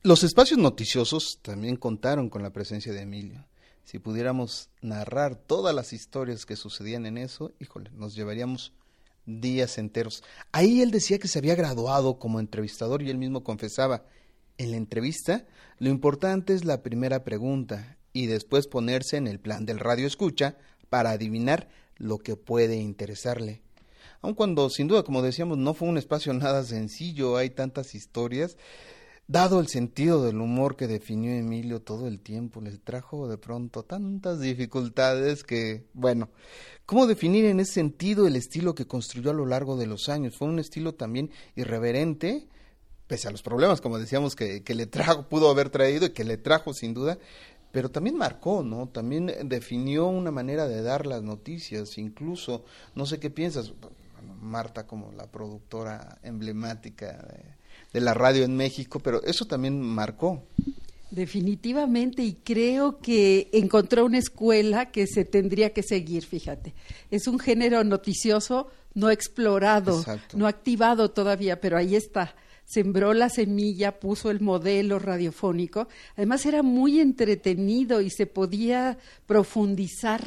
[0.06, 3.44] Los espacios noticiosos también contaron con la presencia de Emilio.
[3.86, 8.72] Si pudiéramos narrar todas las historias que sucedían en eso, híjole, nos llevaríamos
[9.26, 10.24] días enteros.
[10.52, 14.04] Ahí él decía que se había graduado como entrevistador y él mismo confesaba,
[14.60, 15.48] en la entrevista
[15.80, 20.56] lo importante es la primera pregunta y después ponerse en el plan del radio escucha
[20.88, 23.64] para adivinar lo que puede interesarle.
[24.22, 28.56] Aun cuando, sin duda, como decíamos, no fue un espacio nada sencillo, hay tantas historias,
[29.28, 33.82] Dado el sentido del humor que definió Emilio todo el tiempo, le trajo de pronto
[33.82, 36.30] tantas dificultades que, bueno,
[36.86, 40.38] ¿cómo definir en ese sentido el estilo que construyó a lo largo de los años?
[40.38, 42.48] Fue un estilo también irreverente,
[43.08, 46.24] pese a los problemas, como decíamos, que, que le trajo, pudo haber traído y que
[46.24, 47.18] le trajo sin duda,
[47.72, 48.90] pero también marcó, ¿no?
[48.90, 53.74] También definió una manera de dar las noticias, incluso, no sé qué piensas,
[54.40, 57.65] Marta como la productora emblemática de
[57.96, 60.44] de la radio en México, pero eso también marcó.
[61.12, 66.74] Definitivamente, y creo que encontró una escuela que se tendría que seguir, fíjate.
[67.10, 70.04] Es un género noticioso no explorado,
[70.34, 72.36] no activado todavía, pero ahí está.
[72.66, 75.88] Sembró la semilla, puso el modelo radiofónico.
[76.18, 80.22] Además era muy entretenido y se podía profundizar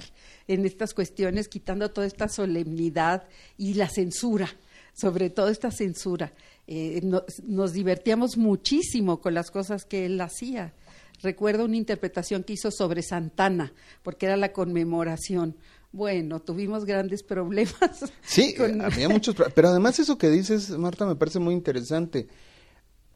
[0.46, 3.24] en estas cuestiones, quitando toda esta solemnidad
[3.58, 4.48] y la censura,
[4.94, 6.32] sobre todo esta censura.
[6.70, 7.00] Eh,
[7.46, 10.74] nos divertíamos muchísimo con las cosas que él hacía.
[11.22, 15.56] Recuerdo una interpretación que hizo sobre Santana, porque era la conmemoración.
[15.92, 18.12] Bueno, tuvimos grandes problemas.
[18.22, 22.28] Sí, había muchos, pero además eso que dices, Marta, me parece muy interesante.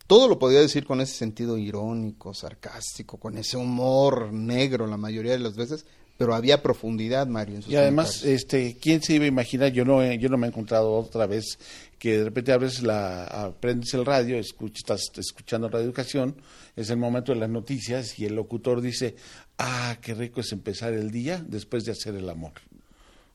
[0.06, 5.32] Todo lo podía decir con ese sentido irónico, sarcástico, con ese humor negro la mayoría
[5.32, 5.84] de las veces,
[6.16, 7.60] pero había profundidad, Mario.
[7.66, 9.72] y además, este, ¿quién se iba a imaginar?
[9.72, 11.58] Yo no, yo no me he encontrado otra vez
[11.98, 16.36] que de repente abres la, aprendes el radio, estás escuchando Radio Educación,
[16.74, 19.14] es el momento de las noticias y el locutor dice,
[19.58, 22.52] ah, qué rico es empezar el día después de hacer el amor.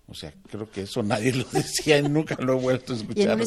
[0.10, 3.38] O sea, creo que eso nadie lo decía y nunca lo he vuelto a escuchar.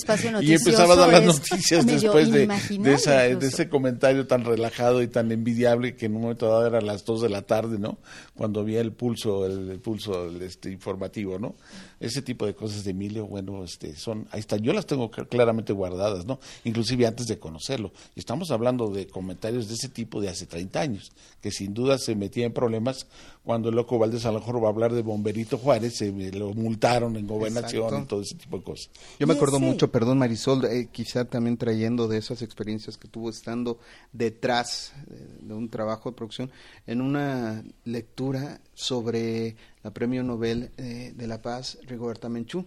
[0.42, 5.33] Y, empezaba a dar las noticias después de, de, ese comentario tan relajado y tan
[5.33, 7.99] envidiable que en un momento dado era las 2 de la tarde, ¿no?
[8.37, 11.55] Cuando había el pulso, el, pulso este, informativo, ¿no?
[11.99, 15.73] Ese tipo de cosas de Emilio, bueno, este, son, ahí están, yo las tengo claramente
[15.73, 16.40] guardadas, ¿no?
[16.64, 17.90] Inclusive antes de conocerlo.
[18.14, 21.96] Y estamos hablando de comentarios de ese tipo de hace 30 años, que sin duda
[21.96, 23.07] se metía en problemas
[23.44, 26.53] cuando el loco Valdés a lo mejor va a hablar de Bomberito Juárez, se lo
[26.53, 28.90] multaron en gobernación y todo ese tipo de cosas.
[29.18, 33.31] Yo me acuerdo mucho, perdón Marisol, eh, quizá también trayendo de esas experiencias que tuvo
[33.31, 33.79] estando
[34.12, 34.92] detrás
[35.40, 36.50] de, un trabajo de producción,
[36.87, 42.66] en una lectura sobre la Premio Nobel eh, de la Paz, Rigoberta Menchú.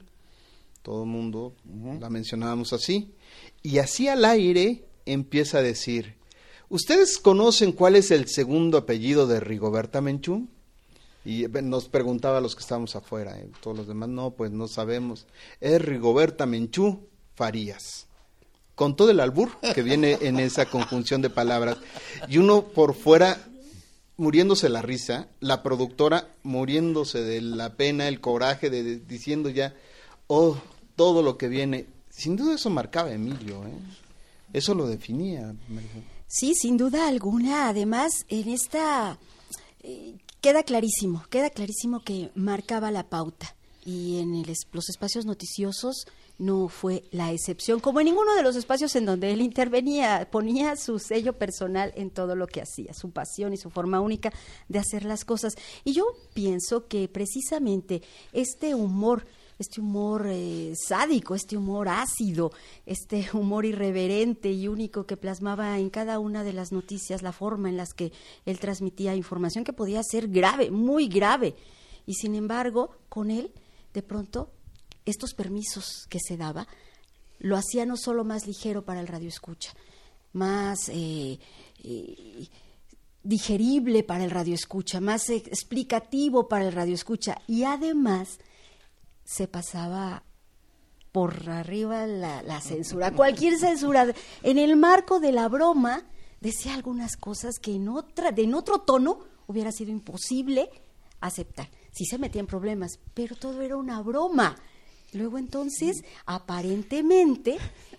[0.81, 1.55] Todo el mundo
[2.01, 3.13] la mencionábamos así.
[3.61, 6.15] Y así al aire empieza a decir,
[6.67, 10.49] ¿ustedes conocen cuál es el segundo apellido de Rigoberta Menchú?
[11.25, 13.49] Y nos preguntaba a los que estábamos afuera, ¿eh?
[13.61, 15.25] todos los demás, no, pues no sabemos.
[15.61, 18.07] Es Rigoberta Menchú Farías.
[18.75, 21.77] Con todo el albur que viene en esa conjunción de palabras.
[22.27, 23.37] Y uno por fuera
[24.17, 29.75] muriéndose la risa, la productora muriéndose de la pena, el coraje de, diciendo ya,
[30.27, 30.57] oh,
[30.95, 31.85] todo lo que viene.
[32.09, 33.73] Sin duda eso marcaba a Emilio, ¿eh?
[34.53, 35.55] Eso lo definía.
[36.27, 37.69] Sí, sin duda alguna.
[37.69, 39.17] Además, en esta
[39.81, 46.05] eh, Queda clarísimo, queda clarísimo que marcaba la pauta y en los espacios noticiosos
[46.37, 50.75] no fue la excepción, como en ninguno de los espacios en donde él intervenía, ponía
[50.75, 54.33] su sello personal en todo lo que hacía, su pasión y su forma única
[54.67, 55.55] de hacer las cosas.
[55.85, 58.01] Y yo pienso que precisamente
[58.33, 59.25] este humor
[59.63, 62.51] este humor eh, sádico, este humor ácido,
[62.85, 67.69] este humor irreverente y único que plasmaba en cada una de las noticias la forma
[67.69, 68.11] en las que
[68.45, 71.55] él transmitía información que podía ser grave, muy grave.
[72.05, 73.51] Y sin embargo, con él,
[73.93, 74.51] de pronto,
[75.05, 76.67] estos permisos que se daba,
[77.39, 79.73] lo hacía no solo más ligero para el radio escucha,
[80.33, 81.39] más eh,
[81.83, 82.47] eh,
[83.23, 88.39] digerible para el radio escucha, más explicativo para el radio escucha y además
[89.23, 90.23] se pasaba
[91.11, 94.13] por arriba la, censura, cualquier censura.
[94.41, 96.05] En el marco de la broma,
[96.41, 100.69] decía algunas cosas que en, otra, en otro tono hubiera sido imposible
[101.21, 101.69] aceptar.
[101.91, 104.55] Sí se metía en problemas, pero todo era una broma.
[105.13, 107.57] Luego entonces, aparentemente,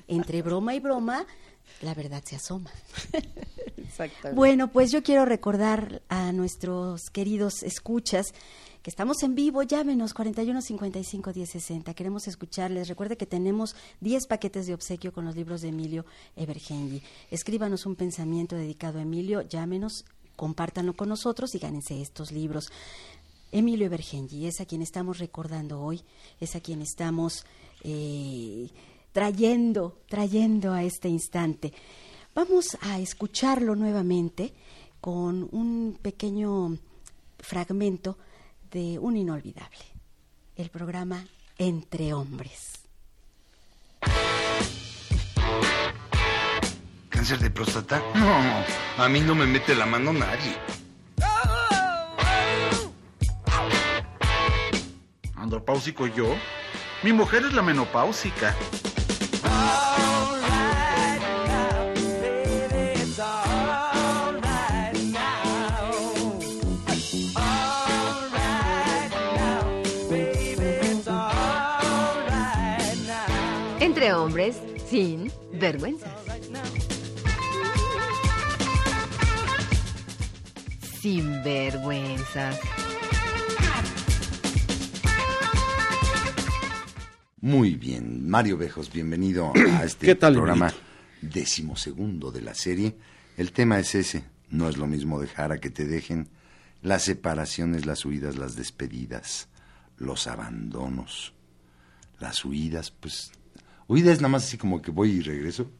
[0.09, 1.25] entre broma y broma,
[1.83, 2.71] la verdad se asoma.
[3.77, 4.37] Exactamente.
[4.37, 8.35] Bueno, pues yo quiero recordar a nuestros queridos escuchas
[8.85, 11.95] que estamos en vivo, llámenos 41 55 10 60.
[11.95, 12.87] Queremos escucharles.
[12.87, 16.05] Recuerde que tenemos 10 paquetes de obsequio con los libros de Emilio
[16.37, 17.03] Evergengi.
[17.31, 20.05] Escríbanos un pensamiento dedicado a Emilio, llámenos,
[20.37, 22.71] compártanlo con nosotros y gánense estos libros.
[23.53, 26.03] Emilio Evergengi es a quien estamos recordando hoy,
[26.39, 27.47] es a quien estamos
[27.85, 28.69] eh,
[29.15, 31.73] trayendo, trayendo a este instante.
[32.35, 34.53] Vamos a escucharlo nuevamente
[35.01, 36.77] con un pequeño
[37.39, 38.19] fragmento
[38.73, 39.85] de un inolvidable,
[40.57, 41.25] el programa
[41.59, 42.81] Entre Hombres.
[47.09, 48.03] ¿Cáncer de próstata?
[48.17, 50.57] No, a mí no me mete la mano nadie.
[55.37, 56.35] ¿Andropáusico yo?
[57.05, 58.57] Mi mujer es la menopáusica.
[74.89, 76.13] Sin vergüenzas.
[81.01, 82.59] Sin vergüenzas.
[87.41, 90.73] Muy bien, Mario Bejos, bienvenido a este ¿Qué tal, programa
[91.21, 92.97] decimosegundo de la serie.
[93.37, 96.29] El tema es ese, no es lo mismo dejar a que te dejen
[96.83, 99.49] las separaciones, las huidas, las despedidas,
[99.97, 101.35] los abandonos,
[102.19, 103.33] las huidas, pues
[103.89, 105.71] huida es nada más así como que voy y regreso.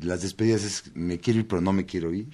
[0.00, 2.28] Las despedidas es me quiero ir pero no me quiero ir.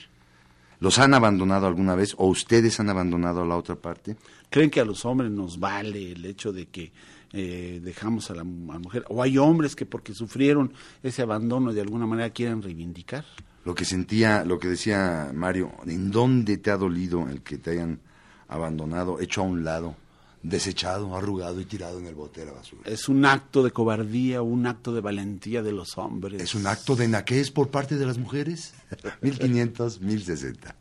[0.80, 4.16] ¿Los han abandonado alguna vez o ustedes han abandonado a la otra parte?
[4.50, 6.92] ¿Creen que a los hombres nos vale el hecho de que
[7.32, 9.04] eh, dejamos a la, a la mujer?
[9.08, 13.24] ¿O hay hombres que porque sufrieron ese abandono de alguna manera quieren reivindicar?
[13.64, 17.70] Lo que sentía, lo que decía Mario, ¿en dónde te ha dolido el que te
[17.70, 18.00] hayan
[18.48, 19.96] abandonado, hecho a un lado,
[20.44, 22.82] desechado, arrugado y tirado en el bote de la basura?
[22.84, 26.40] Es un acto de cobardía, un acto de valentía de los hombres.
[26.40, 28.74] ¿Es un acto de naquez por parte de las mujeres?
[29.22, 30.76] 1500, 1060.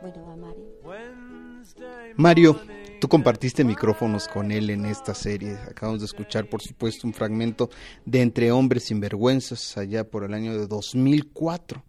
[0.00, 0.64] Bueno, va Mario.
[2.16, 2.60] Mario,
[3.00, 5.56] tú compartiste micrófonos con él en esta serie.
[5.68, 7.70] Acabamos de escuchar, por supuesto, un fragmento
[8.04, 11.82] de Entre Hombres Sinvergüenzas, allá por el año de 2004.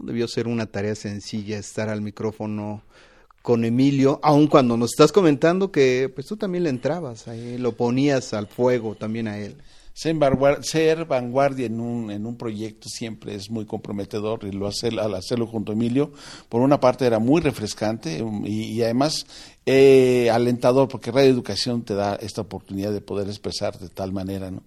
[0.00, 2.82] Debió ser una tarea sencilla estar al micrófono
[3.42, 7.76] con Emilio, aun cuando nos estás comentando que pues tú también le entrabas, ahí, lo
[7.76, 9.56] ponías al fuego también a él.
[9.94, 14.66] Ser, vanguar- ser vanguardia en un, en un proyecto siempre es muy comprometedor y lo
[14.66, 16.12] hacer, al hacerlo junto a Emilio,
[16.48, 19.26] por una parte era muy refrescante um, y, y además
[19.64, 24.50] eh, alentador porque Radio Educación te da esta oportunidad de poder expresar de tal manera,
[24.50, 24.64] ¿no?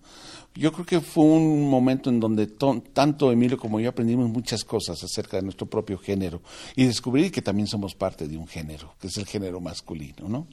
[0.56, 4.66] Yo creo que fue un momento en donde to- tanto Emilio como yo aprendimos muchas
[4.66, 6.42] cosas acerca de nuestro propio género
[6.76, 10.48] y descubrí que también somos parte de un género, que es el género masculino, ¿no?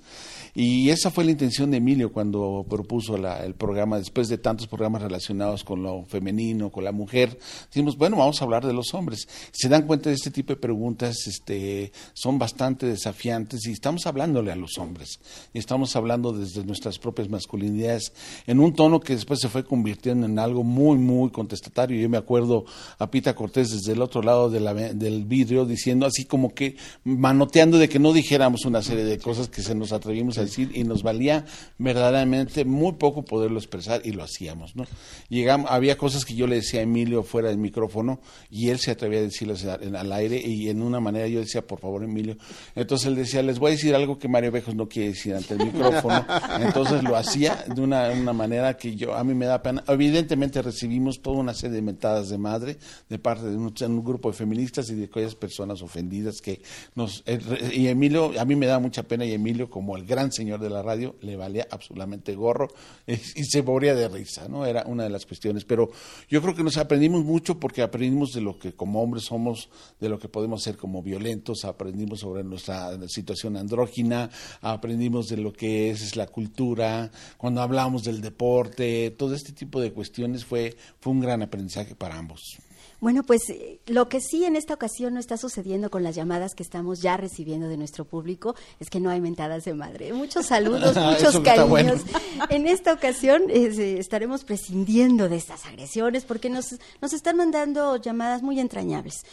[0.54, 4.68] Y esa fue la intención de Emilio cuando propuso la- el programa, después de tantos
[4.68, 7.36] programas relacionados con lo femenino, con la mujer,
[7.72, 9.26] dijimos, bueno, vamos a hablar de los hombres.
[9.50, 14.52] Se dan cuenta de este tipo de preguntas, este, son bastante desafiantes y estamos hablándole
[14.52, 15.18] a los hombres.
[15.52, 18.12] Y estamos hablando desde nuestras propias masculinidades
[18.46, 22.00] en un tono que después se fue convirtiendo en algo muy, muy contestatario.
[22.00, 22.64] Yo me acuerdo
[22.98, 26.76] a Pita Cortés desde el otro lado de la del vidrio diciendo así como que
[27.04, 30.70] manoteando de que no dijéramos una serie de cosas que se nos atrevimos a decir
[30.74, 31.44] y nos valía
[31.78, 34.84] verdaderamente muy poco poderlo expresar y lo hacíamos, ¿no?
[35.28, 38.20] Llegamos, había cosas que yo le decía a Emilio fuera del micrófono
[38.50, 41.80] y él se atrevía a decirlas al aire y en una manera yo decía, por
[41.80, 42.36] favor, Emilio.
[42.74, 45.54] Entonces él decía, les voy a decir algo que Mario Bejos no quiere decir ante
[45.54, 46.24] el micrófono.
[46.60, 49.75] Entonces lo hacía de una, una manera que yo a mí me da pena.
[49.88, 54.36] Evidentemente recibimos toda una serie de mentadas de madre de parte de un, grupo de
[54.36, 56.60] feministas y de aquellas personas ofendidas que
[56.94, 57.22] nos...
[57.26, 57.40] eh,
[57.74, 60.70] y Emilio, a mí me da mucha pena y Emilio, como el gran señor de
[60.70, 62.68] la radio, le valía absolutamente gorro
[63.06, 64.66] eh, y se moría de risa, ¿no?
[64.66, 65.64] Era una de las cuestiones.
[65.64, 65.90] Pero
[66.28, 69.68] yo creo que nos aprendimos mucho porque aprendimos de lo que como hombres somos,
[70.00, 75.52] de lo que podemos ser como violentos, aprendimos sobre nuestra situación andrógina, aprendimos de lo
[75.52, 80.76] que es, la cultura, cuando hablamos del deporte, todo este tipo tipo de cuestiones fue,
[81.00, 82.58] fue un gran aprendizaje para ambos.
[82.98, 86.54] Bueno, pues eh, lo que sí en esta ocasión no está sucediendo con las llamadas
[86.54, 90.12] que estamos ya recibiendo de nuestro público es que no hay mentadas de madre.
[90.12, 92.02] Muchos saludos, muchos cariños.
[92.50, 98.42] En esta ocasión eh, estaremos prescindiendo de estas agresiones porque nos, nos están mandando llamadas
[98.42, 99.24] muy entrañables.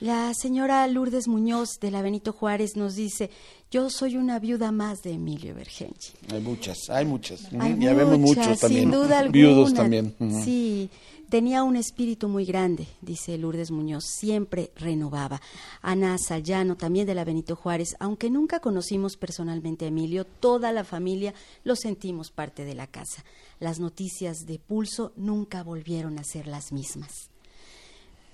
[0.00, 3.30] La señora Lourdes Muñoz de la Benito Juárez nos dice,
[3.68, 6.12] yo soy una viuda más de Emilio Bergenchi.
[6.32, 7.52] Hay muchas, hay muchas.
[7.58, 8.82] Hay ya vemos muchos también.
[8.82, 9.32] Sin duda alguna.
[9.32, 10.14] Viudos también.
[10.44, 10.88] Sí,
[11.28, 15.40] tenía un espíritu muy grande, dice Lourdes Muñoz, siempre renovaba.
[15.82, 20.84] Ana Sayano, también de la Benito Juárez, aunque nunca conocimos personalmente a Emilio, toda la
[20.84, 21.34] familia
[21.64, 23.24] lo sentimos parte de la casa.
[23.58, 27.27] Las noticias de Pulso nunca volvieron a ser las mismas.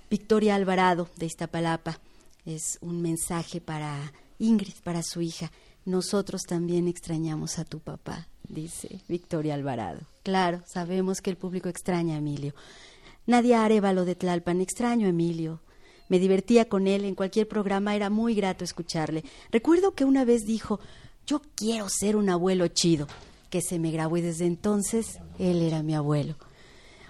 [0.09, 1.99] Victoria Alvarado de Iztapalapa
[2.45, 5.51] es un mensaje para Ingrid, para su hija.
[5.83, 10.01] Nosotros también extrañamos a tu papá, dice Victoria Alvarado.
[10.23, 12.53] Claro, sabemos que el público extraña a Emilio.
[13.25, 15.61] Nadia Arevalo de Tlalpan, extraño a Emilio.
[16.07, 19.23] Me divertía con él en cualquier programa, era muy grato escucharle.
[19.51, 20.79] Recuerdo que una vez dijo,
[21.25, 23.07] yo quiero ser un abuelo chido,
[23.49, 26.35] que se me grabó y desde entonces él era mi abuelo.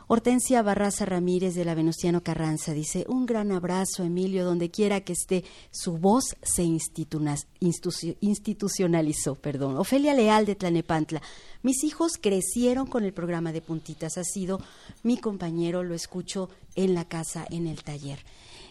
[0.08, 5.14] Hortensia Barraza Ramírez de la Venustiano Carranza dice, un gran abrazo, Emilio, donde quiera que
[5.14, 5.43] esté.
[5.72, 9.34] Su voz se institucionalizó.
[9.34, 9.78] Perdón.
[9.78, 11.24] Ofelia Leal de Tlanepantla.
[11.64, 14.20] Mis hijos crecieron con el programa de puntitas.
[14.20, 14.62] Ha sido
[15.01, 18.20] mi compañero, lo escucho en la casa, en el taller.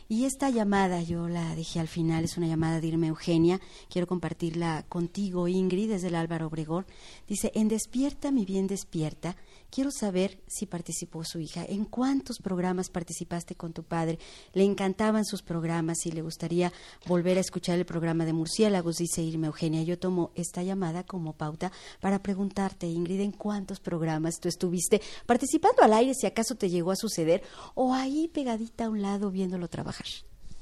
[0.07, 4.07] Y esta llamada, yo la dejé al final, es una llamada de Irma Eugenia, quiero
[4.07, 6.85] compartirla contigo, Ingrid, desde el Álvaro Obregón.
[7.27, 9.37] Dice, en Despierta, mi bien despierta,
[9.75, 14.21] quiero saber si participó su hija, en cuántos programas participaste con tu padre,
[14.53, 16.73] le encantaban sus programas y le gustaría
[17.07, 19.83] volver a escuchar el programa de Murciélagos, dice Irma Eugenia.
[19.83, 25.83] Yo tomo esta llamada como pauta para preguntarte, Ingrid, en cuántos programas tú estuviste participando
[25.83, 27.43] al aire, si acaso te llegó a suceder,
[27.75, 30.07] o ahí pegadita a un lado viéndolo trabajar.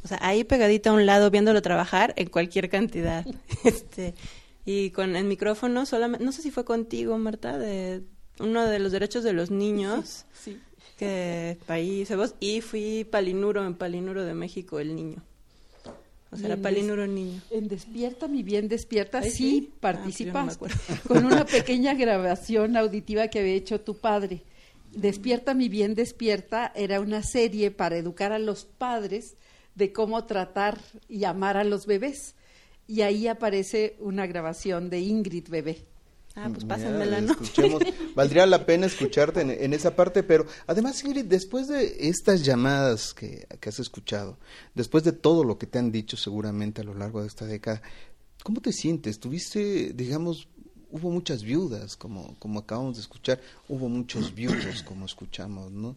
[0.05, 3.27] O sea, ahí pegadita a un lado viéndolo trabajar en cualquier cantidad.
[3.65, 4.15] este
[4.65, 8.03] Y con el micrófono solamente, no sé si fue contigo, Marta, de
[8.39, 10.25] uno de los derechos de los niños.
[10.35, 10.59] Sí.
[10.99, 11.57] Que
[12.17, 12.35] voz.
[12.39, 15.23] Y fui Palinuro en Palinuro de México, el niño.
[16.33, 17.41] O sea, era Palinuro niño.
[17.51, 19.73] En Despierta, mi bien despierta, Ay, sí,
[20.13, 20.29] sí.
[20.33, 20.51] Ah, no
[21.09, 24.43] con una pequeña grabación auditiva que había hecho tu padre.
[24.93, 29.37] Despierta, mi bien despierta era una serie para educar a los padres
[29.75, 30.79] de cómo tratar
[31.09, 32.35] y amar a los bebés.
[32.87, 35.85] Y ahí aparece una grabación de Ingrid Bebé.
[36.35, 37.33] Ah, pues Mira, pásamela, ¿no?
[37.33, 37.83] escuchemos.
[38.15, 43.13] Valdría la pena escucharte en, en esa parte, pero además, Ingrid, después de estas llamadas
[43.13, 44.39] que, que has escuchado,
[44.75, 47.83] después de todo lo que te han dicho seguramente a lo largo de esta década,
[48.43, 49.21] ¿cómo te sientes?
[49.21, 50.49] Tuviste, digamos,
[50.91, 55.97] hubo muchas viudas, como, como acabamos de escuchar, hubo muchos viudos, como escuchamos, ¿no?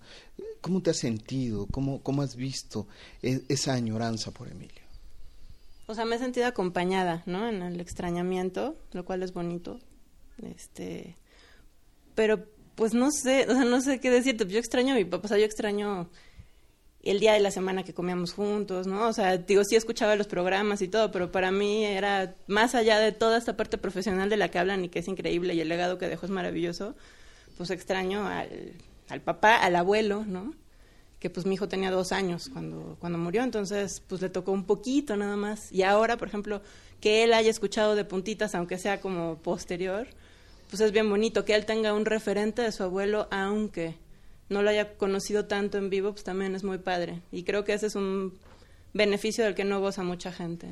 [0.62, 1.68] ¿Cómo te has sentido?
[1.72, 2.88] ¿Cómo, cómo has visto
[3.22, 4.84] e- esa añoranza por Emilio?
[5.88, 7.48] O sea, me he sentido acompañada, ¿no?
[7.48, 9.80] En el extrañamiento, lo cual es bonito.
[10.44, 11.16] Este,
[12.14, 14.48] pero pues no sé, o sea, no sé qué decirte.
[14.48, 16.10] Yo extraño a mi papá, o sea, yo extraño
[17.04, 19.08] el día de la semana que comíamos juntos, ¿no?
[19.08, 22.98] O sea, digo, sí escuchaba los programas y todo, pero para mí era más allá
[23.00, 25.70] de toda esta parte profesional de la que hablan y que es increíble y el
[25.70, 26.96] legado que dejó es maravilloso,
[27.58, 28.74] pues extraño al,
[29.10, 30.54] al papá, al abuelo, ¿no?
[31.26, 34.66] que pues mi hijo tenía dos años cuando, cuando murió, entonces pues le tocó un
[34.66, 35.72] poquito nada más.
[35.72, 36.62] Y ahora, por ejemplo,
[37.02, 40.08] que él haya escuchado de puntitas, aunque sea como posterior,
[40.76, 43.96] pues es bien bonito, que él tenga un referente de su abuelo, aunque
[44.50, 47.22] no lo haya conocido tanto en vivo, pues también es muy padre.
[47.32, 48.34] Y creo que ese es un
[48.94, 50.68] beneficio del que no goza mucha gente.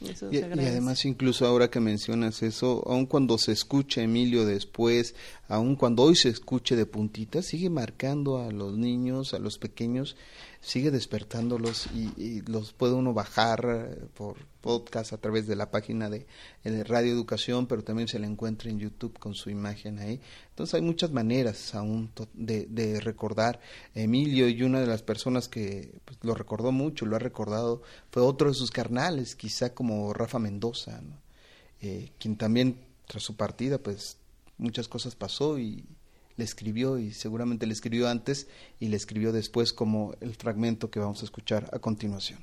[0.00, 5.14] eso Y, y además, incluso ahora que mencionas eso, aun cuando se escucha Emilio después,
[5.46, 10.16] aun cuando hoy se escuche de puntitas, sigue marcando a los niños, a los pequeños,
[10.62, 15.72] sigue despertándolos y, y los puede uno bajar eh, por podcast a través de la
[15.72, 16.24] página de,
[16.62, 20.20] eh, Radio Educación, pero también se le encuentra en YouTube con su imagen ahí.
[20.50, 23.60] Entonces hay muchas maneras aún de, de recordar
[23.94, 28.22] Emilio y una de las personas que pues, lo recordó mucho, lo ha recordado, fue
[28.22, 31.20] otro de sus carnales, quizá como Rafa Mendoza, ¿no?
[31.80, 34.16] Eh, quien también tras su partida pues
[34.56, 35.84] muchas cosas pasó y
[36.44, 38.48] escribió y seguramente le escribió antes
[38.80, 42.40] y le escribió después como el fragmento que vamos a escuchar a continuación.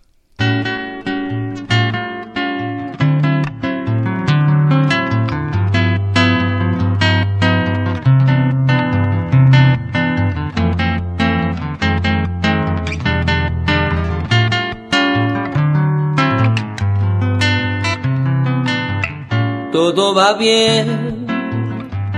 [19.71, 21.08] todo va bien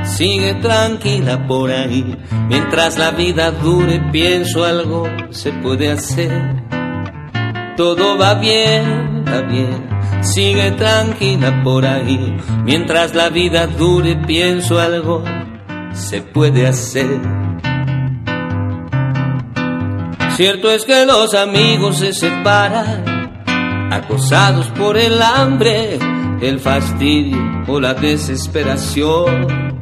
[0.04, 2.18] sigue tranquila por ahí.
[2.47, 6.32] Mientras la vida dure, pienso algo se puede hacer.
[7.78, 9.89] Todo va bien, va bien,
[10.22, 12.38] sigue tranquila por ahí.
[12.64, 15.24] Mientras la vida dure, pienso algo
[15.93, 17.20] se puede hacer.
[20.36, 23.34] Cierto es que los amigos se separan,
[23.91, 25.99] acosados por el hambre,
[26.41, 27.38] el fastidio
[27.68, 29.80] o la desesperación.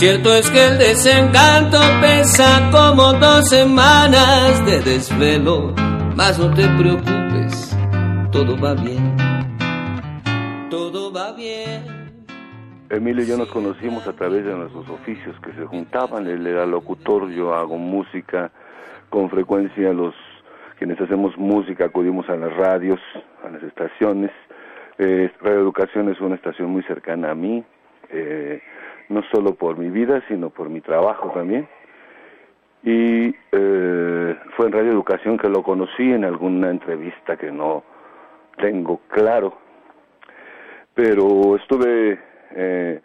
[0.00, 5.74] Cierto es que el desencanto pesa como dos semanas de desvelo,
[6.16, 7.76] mas no te preocupes,
[8.32, 9.14] todo va bien,
[10.70, 11.84] todo va bien.
[12.88, 16.64] Emilio y yo nos conocimos a través de nuestros oficios que se juntaban, él era
[16.64, 18.50] locutor, yo hago música,
[19.10, 20.14] con frecuencia los
[20.78, 23.00] quienes hacemos música acudimos a las radios,
[23.44, 24.30] a las estaciones.
[24.96, 27.62] Eh, Radio Educación es una estación muy cercana a mí,
[28.08, 28.62] eh,
[29.10, 31.68] no solo por mi vida, sino por mi trabajo también.
[32.82, 37.82] Y eh, fue en Radio Educación que lo conocí en alguna entrevista que no
[38.56, 39.58] tengo claro,
[40.94, 42.18] pero estuve
[42.52, 43.00] eh,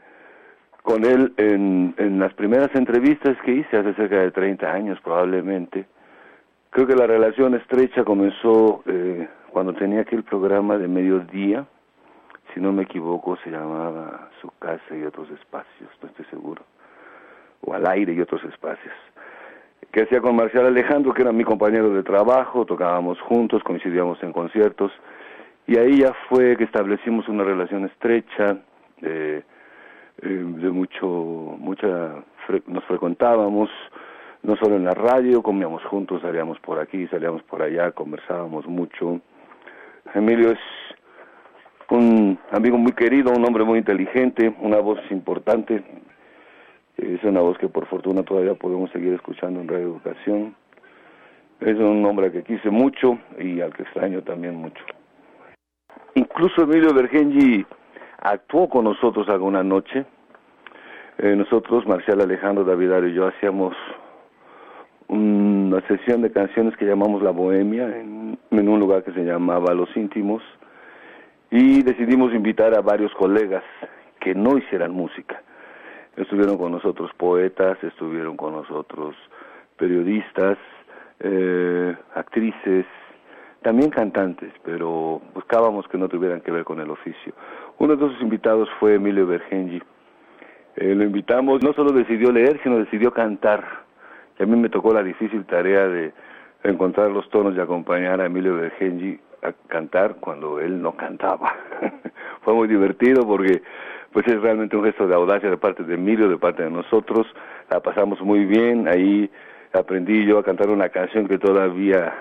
[0.81, 5.85] con él en, las primeras entrevistas que hice hace cerca de 30 años probablemente.
[6.69, 11.65] Creo que la relación estrecha comenzó eh, cuando tenía aquel programa de mediodía,
[12.55, 16.63] si no me equivoco, se llamaba Su casa y otros espacios, no estoy seguro,
[17.61, 18.93] o Al aire y otros espacios,
[19.91, 24.31] que hacía con Marcial Alejandro, que era mi compañero de trabajo, tocábamos juntos, coincidíamos en
[24.31, 24.91] conciertos,
[25.67, 28.57] y ahí ya fue que establecimos una relación estrecha,
[29.01, 29.43] eh,
[30.21, 32.23] de mucho, mucha,
[32.67, 33.69] nos frecuentábamos,
[34.43, 39.19] no solo en la radio, comíamos juntos, salíamos por aquí, salíamos por allá, conversábamos mucho.
[40.13, 40.59] Emilio es
[41.89, 45.83] un amigo muy querido, un hombre muy inteligente, una voz importante.
[46.97, 50.55] Es una voz que por fortuna todavía podemos seguir escuchando en Radio Educación.
[51.59, 54.83] Es un hombre que quise mucho y al que extraño también mucho.
[56.15, 57.65] Incluso Emilio Bergengi
[58.21, 60.05] actuó con nosotros alguna noche.
[61.17, 63.75] Eh, nosotros, Marcial Alejandro, David y yo hacíamos
[65.07, 69.95] una sesión de canciones que llamamos La Bohemia en, un lugar que se llamaba Los
[69.95, 70.41] Íntimos
[71.55, 73.63] y decidimos invitar a varios colegas
[74.19, 75.41] que no hicieran música.
[76.17, 79.15] Estuvieron con nosotros poetas, estuvieron con nosotros
[79.77, 80.57] periodistas,
[81.21, 82.85] eh, actrices,
[83.61, 87.33] también cantantes, pero buscábamos que no tuvieran que ver con el oficio.
[87.79, 89.81] Uno de esos invitados fue Emilio Bergengi.
[90.75, 93.63] Eh, lo invitamos, no solo decidió leer, sino decidió cantar
[94.37, 96.11] y a mí me tocó la difícil tarea de
[96.63, 101.55] encontrar los tonos y acompañar a Emilio Bergengi a cantar cuando él no cantaba.
[102.41, 103.61] Fue muy divertido porque
[104.11, 107.27] pues es realmente un gesto de audacia de parte de Emilio, de parte de nosotros.
[107.69, 109.29] La pasamos muy bien, ahí
[109.73, 112.13] aprendí yo a cantar una canción que todavía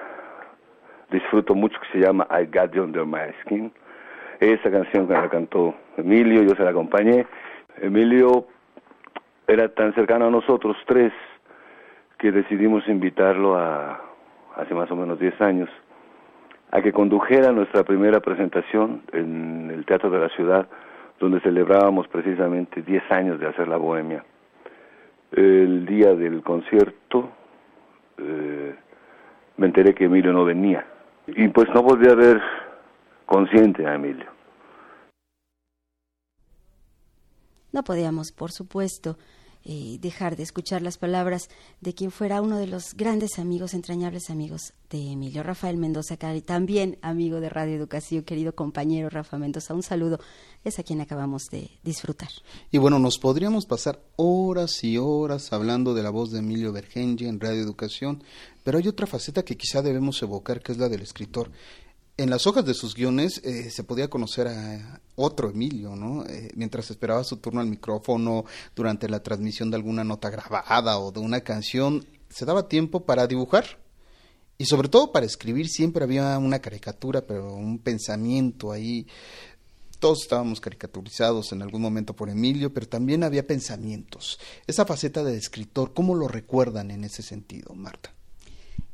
[1.11, 3.72] disfruto mucho que se llama I Got You Under My Skin.
[4.41, 7.27] Esa canción que la cantó Emilio, yo se la acompañé.
[7.81, 8.47] Emilio
[9.47, 11.12] era tan cercano a nosotros tres
[12.18, 14.01] que decidimos invitarlo a,
[14.57, 15.68] hace más o menos 10 años,
[16.75, 20.66] a que condujera nuestra primera presentación en el Teatro de la Ciudad,
[21.20, 24.25] donde celebrábamos precisamente 10 años de hacer la bohemia.
[25.31, 27.31] El día del concierto
[28.18, 28.75] eh,
[29.57, 30.85] me enteré que Emilio no venía
[31.29, 32.43] y pues no podía ver
[33.25, 34.27] consciente a Emilio.
[37.70, 39.16] No podíamos, por supuesto.
[39.67, 41.49] Eh, dejar de escuchar las palabras
[41.81, 46.43] de quien fuera uno de los grandes amigos, entrañables amigos de Emilio, Rafael Mendoza Cari,
[46.43, 50.21] también amigo de Radio Educación, querido compañero Rafa Mendoza, un saludo,
[50.65, 52.29] es a quien acabamos de disfrutar.
[52.71, 57.25] Y bueno, nos podríamos pasar horas y horas hablando de la voz de Emilio Bergenji
[57.25, 58.23] en Radio Educación,
[58.65, 61.51] pero hay otra faceta que quizá debemos evocar, que es la del escritor
[62.17, 66.25] en las hojas de sus guiones eh, se podía conocer a otro Emilio, ¿no?
[66.27, 68.45] Eh, mientras esperaba su turno al micrófono,
[68.75, 73.27] durante la transmisión de alguna nota grabada o de una canción, se daba tiempo para
[73.27, 73.83] dibujar.
[74.57, 79.07] Y sobre todo para escribir siempre había una caricatura, pero un pensamiento ahí.
[79.99, 84.39] Todos estábamos caricaturizados en algún momento por Emilio, pero también había pensamientos.
[84.67, 88.12] Esa faceta de escritor, ¿cómo lo recuerdan en ese sentido, Marta?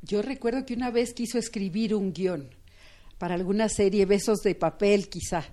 [0.03, 2.49] Yo recuerdo que una vez quiso escribir un guion
[3.21, 5.45] para alguna serie, Besos de Papel quizá.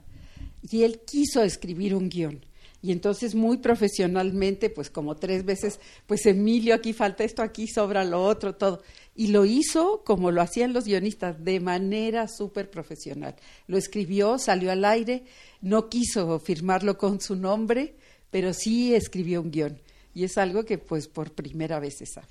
[0.72, 2.45] Y él quiso escribir un guion.
[2.82, 8.05] Y entonces muy profesionalmente, pues como tres veces, pues Emilio, aquí falta esto, aquí sobra
[8.05, 8.84] lo otro, todo.
[9.15, 13.36] Y lo hizo como lo hacían los guionistas, de manera súper profesional.
[13.68, 15.26] Lo escribió, salió al aire,
[15.59, 17.97] no quiso firmarlo con su nombre,
[18.32, 19.82] pero sí escribió un guion
[20.13, 22.28] y es algo que pues por primera vez se sabe.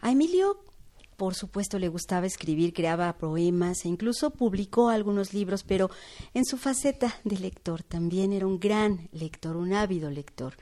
[0.00, 0.64] A Emilio,
[1.22, 5.88] por supuesto, le gustaba escribir, creaba poemas e incluso publicó algunos libros, pero
[6.34, 10.54] en su faceta de lector también era un gran lector, un ávido lector.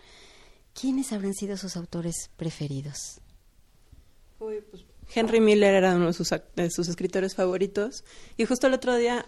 [0.79, 3.23] ¿Quiénes habrán sido sus autores preferidos?
[4.39, 4.85] Uy, pues,
[5.15, 6.13] Henry Miller era uno de
[6.71, 8.05] sus, escritores favoritos
[8.37, 9.25] y justo el otro día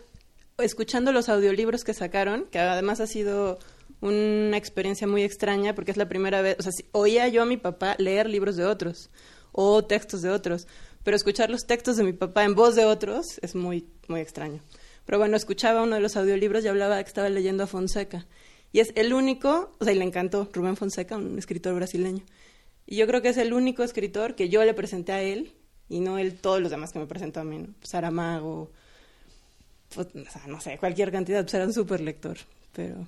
[0.59, 3.59] escuchando los audiolibros que sacaron, que además ha sido
[4.03, 7.57] una experiencia muy extraña porque es la primera vez, o sea, oía yo a mi
[7.57, 9.09] papá leer libros de otros
[9.53, 10.67] o textos de otros,
[11.05, 14.61] pero escuchar los textos de mi papá en voz de otros es muy, muy extraño.
[15.05, 18.27] Pero bueno, escuchaba uno de los audiolibros y hablaba que estaba leyendo a Fonseca.
[18.73, 22.25] Y es el único, o sea, y le encantó Rubén Fonseca, un escritor brasileño.
[22.87, 25.53] Y yo creo que es el único escritor que yo le presenté a él
[25.89, 27.69] y no él todos los demás que me presentó a mí, ¿no?
[27.83, 28.71] Saramago,
[29.95, 30.09] pues,
[30.47, 32.39] no sé, cualquier cantidad, pues era un súper lector,
[32.73, 33.07] pero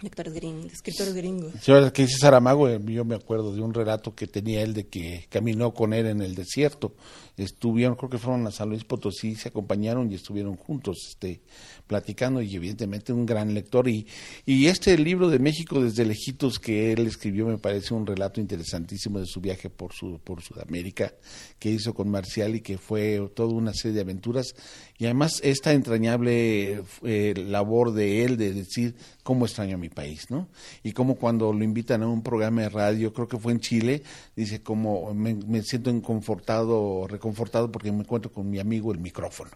[0.00, 1.52] lectores gringos, escritores gringos.
[1.60, 4.88] Sí, que dice Saramago, eh, yo me acuerdo de un relato que tenía él de
[4.88, 6.94] que caminó con él en el desierto.
[7.36, 11.40] Estuvieron, creo que fueron a San Potosí, se acompañaron y estuvieron juntos este,
[11.86, 13.88] platicando y evidentemente un gran lector.
[13.88, 14.06] Y,
[14.46, 19.20] y este libro de México desde lejitos que él escribió me parece un relato interesantísimo
[19.20, 21.12] de su viaje por, su, por Sudamérica
[21.58, 24.54] que hizo con Marcial y que fue toda una serie de aventuras.
[24.96, 30.30] Y además esta entrañable eh, labor de él de decir cómo extraño a mi país,
[30.30, 30.48] ¿no?
[30.84, 34.02] Y como cuando lo invitan a un programa de radio, creo que fue en Chile,
[34.36, 39.50] dice como me, siento inconfortado, reconfortado porque me encuentro con mi amigo el micrófono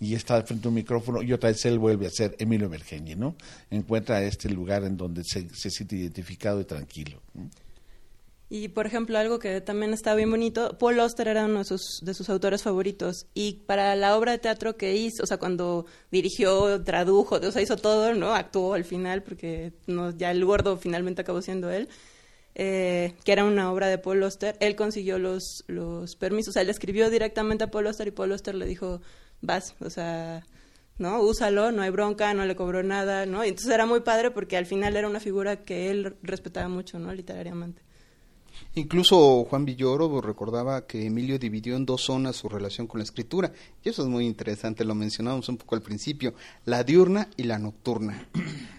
[0.00, 3.14] y está frente a un micrófono y otra vez él vuelve a ser Emilio Bergengi,
[3.14, 3.36] ¿no?
[3.70, 7.20] Encuentra este lugar en donde se, se siente identificado y tranquilo.
[8.54, 12.00] Y, por ejemplo, algo que también está bien bonito, Paul Auster era uno de sus,
[12.02, 13.24] de sus autores favoritos.
[13.32, 17.62] Y para la obra de teatro que hizo, o sea, cuando dirigió, tradujo, o sea,
[17.62, 18.34] hizo todo, ¿no?
[18.34, 21.88] Actuó al final, porque no, ya el gordo finalmente acabó siendo él.
[22.54, 26.64] Eh, que era una obra de Paul Auster, él consiguió los, los permisos, o sea,
[26.64, 29.00] le escribió directamente a Paul Auster y Paul Auster le dijo,
[29.40, 30.44] vas, o sea,
[30.98, 31.22] ¿no?
[31.22, 33.46] Úsalo, no hay bronca, no le cobró nada, ¿no?
[33.46, 36.98] Y entonces era muy padre porque al final era una figura que él respetaba mucho,
[36.98, 37.14] ¿no?
[37.14, 37.82] Literariamente.
[38.74, 43.52] Incluso Juan Villoro recordaba que Emilio dividió en dos zonas su relación con la escritura,
[43.84, 46.32] y eso es muy interesante, lo mencionamos un poco al principio,
[46.64, 48.28] la diurna y la nocturna.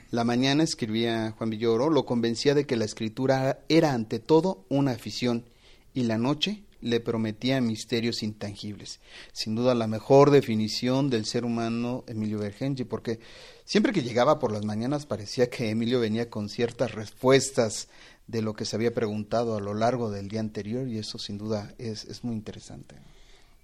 [0.10, 4.94] La mañana escribía Juan Villoro, lo convencía de que la escritura era ante todo una
[4.94, 5.46] afición,
[5.94, 9.00] y la noche le prometía misterios intangibles.
[9.32, 13.20] Sin duda la mejor definición del ser humano Emilio Bergenji, porque
[13.66, 17.88] siempre que llegaba por las mañanas parecía que Emilio venía con ciertas respuestas
[18.28, 21.38] de lo que se había preguntado a lo largo del día anterior y eso sin
[21.38, 22.96] duda es, es muy interesante.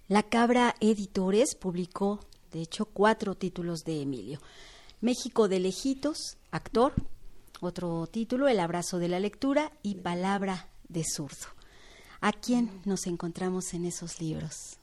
[0.07, 2.19] La Cabra Editores publicó,
[2.51, 4.39] de hecho, cuatro títulos de Emilio.
[5.01, 6.93] México de lejitos, actor,
[7.61, 11.47] otro título, El abrazo de la lectura y Palabra de zurdo.
[12.21, 14.77] ¿A quién nos encontramos en esos libros?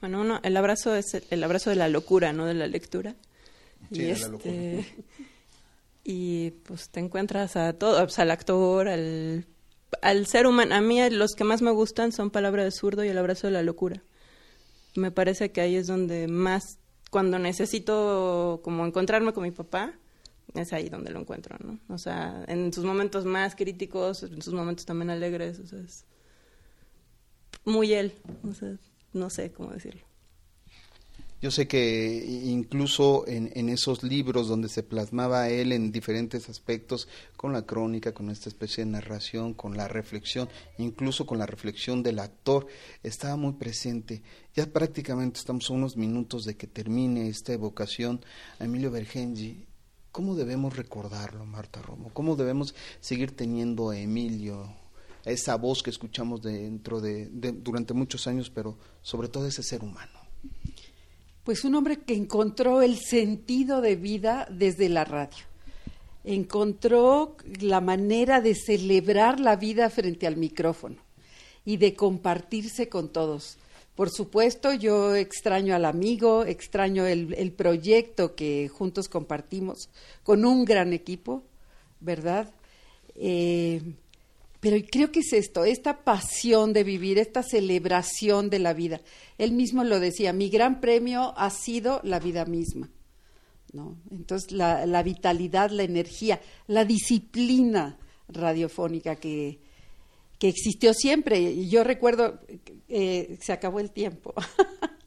[0.00, 3.14] Bueno, uno, el abrazo es el, abrazo de la locura, no de la lectura.
[3.90, 4.86] Sí, y, este,
[6.04, 9.46] y pues te encuentras a todo, pues, al actor, al,
[10.00, 10.74] al ser humano.
[10.74, 13.52] A mí los que más me gustan son Palabra de zurdo y El abrazo de
[13.52, 14.02] la locura.
[14.94, 16.78] Me parece que ahí es donde más,
[17.10, 19.94] cuando necesito como encontrarme con mi papá,
[20.54, 21.78] es ahí donde lo encuentro, ¿no?
[21.88, 26.04] O sea, en sus momentos más críticos, en sus momentos también alegres, o sea, es
[27.64, 28.14] muy él,
[28.48, 28.76] o sea,
[29.12, 30.02] no sé cómo decirlo.
[31.42, 37.52] Yo sé que incluso en, esos libros donde se plasmaba él en diferentes aspectos, con
[37.52, 42.20] la crónica, con esta especie de narración, con la reflexión, incluso con la reflexión del
[42.20, 42.68] actor,
[43.02, 44.22] estaba muy presente.
[44.54, 48.24] Ya prácticamente estamos a unos minutos de que termine esta evocación
[48.60, 49.66] a Emilio Bergenji.
[50.12, 52.10] ¿Cómo debemos recordarlo, Marta Romo?
[52.12, 54.72] ¿Cómo debemos seguir teniendo a Emilio,
[55.24, 59.82] esa voz que escuchamos dentro de, de, durante muchos años, pero sobre todo ese ser
[59.82, 60.21] humano?
[61.44, 65.44] Pues un hombre que encontró el sentido de vida desde la radio.
[66.24, 70.96] Encontró la manera de celebrar la vida frente al micrófono
[71.64, 73.58] y de compartirse con todos.
[73.96, 79.90] Por supuesto, yo extraño al amigo, extraño el, el proyecto que juntos compartimos
[80.22, 81.42] con un gran equipo,
[82.00, 82.50] ¿verdad?
[83.16, 83.82] Eh,
[84.62, 89.00] pero creo que es esto, esta pasión de vivir, esta celebración de la vida.
[89.36, 92.88] Él mismo lo decía, mi gran premio ha sido la vida misma.
[93.72, 93.96] ¿no?
[94.12, 97.98] Entonces, la, vitalidad, la energía, la disciplina
[98.28, 99.58] radiofónica que,
[100.38, 101.40] que existió siempre.
[101.40, 102.38] Y yo recuerdo,
[102.88, 104.32] eh, se acabó el tiempo.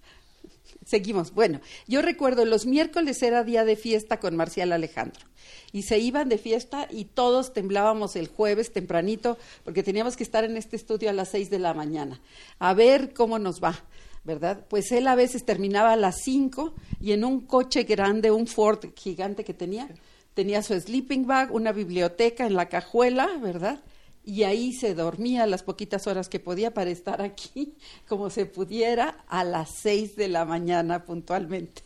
[0.85, 1.33] seguimos.
[1.33, 5.25] Bueno, yo recuerdo los miércoles era día de fiesta con Marcial Alejandro.
[5.73, 10.45] Y se iban de fiesta y todos temblábamos el jueves tempranito porque teníamos que estar
[10.45, 12.21] en este estudio a las seis de la mañana.
[12.59, 13.83] A ver cómo nos va.
[14.23, 14.65] ¿verdad?
[14.69, 18.79] Pues él a veces terminaba a las cinco y en un coche grande, un Ford
[18.95, 19.87] gigante que tenía,
[20.33, 23.79] tenía su sleeping bag, una biblioteca en la cajuela, ¿verdad?
[24.25, 27.75] Y ahí se dormía las poquitas horas que podía para estar aquí,
[28.07, 31.83] como se pudiera, a las seis de la mañana puntualmente.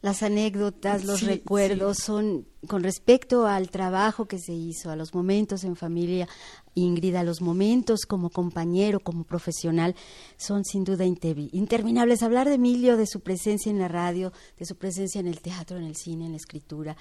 [0.00, 5.12] Las anécdotas, los Sí, recuerdos son con respecto al trabajo que se hizo, a los
[5.12, 6.28] momentos en familia,
[6.74, 9.96] Ingrid, a los momentos como compañero, como profesional,
[10.36, 12.22] son sin duda interminables.
[12.22, 15.78] Hablar de Emilio, de su presencia en la radio, de su presencia en el teatro,
[15.78, 16.96] en el cine, en la escritura,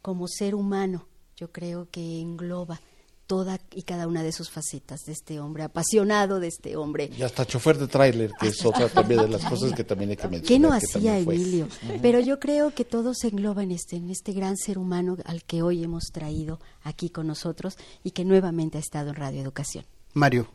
[0.00, 2.80] como ser humano, yo creo que engloba
[3.28, 7.10] toda y cada una de sus facetas de este hombre, apasionado de este hombre.
[7.16, 10.16] Y hasta chofer de tráiler, que es otra también de las cosas que también hay
[10.16, 10.48] que mencionar.
[10.48, 11.18] ¿Qué no hacía.
[11.18, 11.68] Emilio?
[12.00, 15.44] Pero yo creo que todo se engloba en este, en este gran ser humano al
[15.44, 19.84] que hoy hemos traído aquí con nosotros y que nuevamente ha estado en Radio Educación.
[20.14, 20.48] Mario,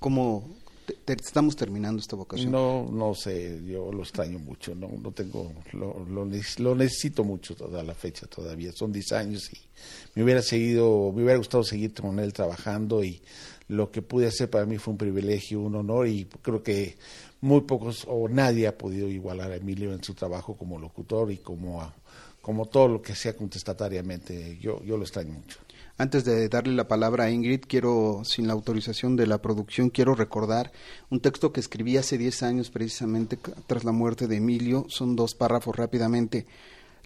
[0.00, 0.48] ¿cómo
[1.06, 2.50] estamos terminando esta vocación?
[2.52, 7.54] No, no sé, yo lo extraño mucho, no, no tengo, lo, lo, lo necesito mucho
[7.54, 9.58] toda la fecha todavía, son 10 años y
[10.14, 13.20] me hubiera seguido, me hubiera gustado seguir con él trabajando y
[13.68, 16.96] lo que pude hacer para mí fue un privilegio, un honor y creo que
[17.40, 21.38] muy pocos o nadie ha podido igualar a Emilio en su trabajo como locutor y
[21.38, 21.94] como, a-
[22.40, 25.58] como todo lo que hacía contestatariamente, yo, yo lo extraño mucho.
[25.98, 30.14] Antes de darle la palabra a Ingrid, quiero, sin la autorización de la producción, quiero
[30.14, 30.70] recordar
[31.08, 34.84] un texto que escribí hace 10 años, precisamente tras la muerte de Emilio.
[34.90, 36.46] Son dos párrafos rápidamente.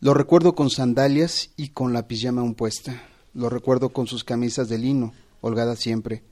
[0.01, 3.01] Lo recuerdo con sandalias y con la pijama puesta.
[3.33, 6.25] Lo recuerdo con sus camisas de lino, holgadas siempre.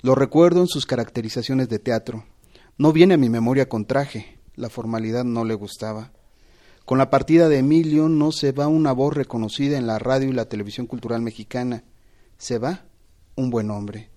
[0.00, 2.24] Lo recuerdo en sus caracterizaciones de teatro.
[2.78, 4.38] No viene a mi memoria con traje.
[4.54, 6.12] La formalidad no le gustaba.
[6.86, 10.32] Con la partida de Emilio no se va una voz reconocida en la radio y
[10.32, 11.84] la televisión cultural mexicana.
[12.38, 12.84] Se va
[13.34, 14.10] un buen hombre,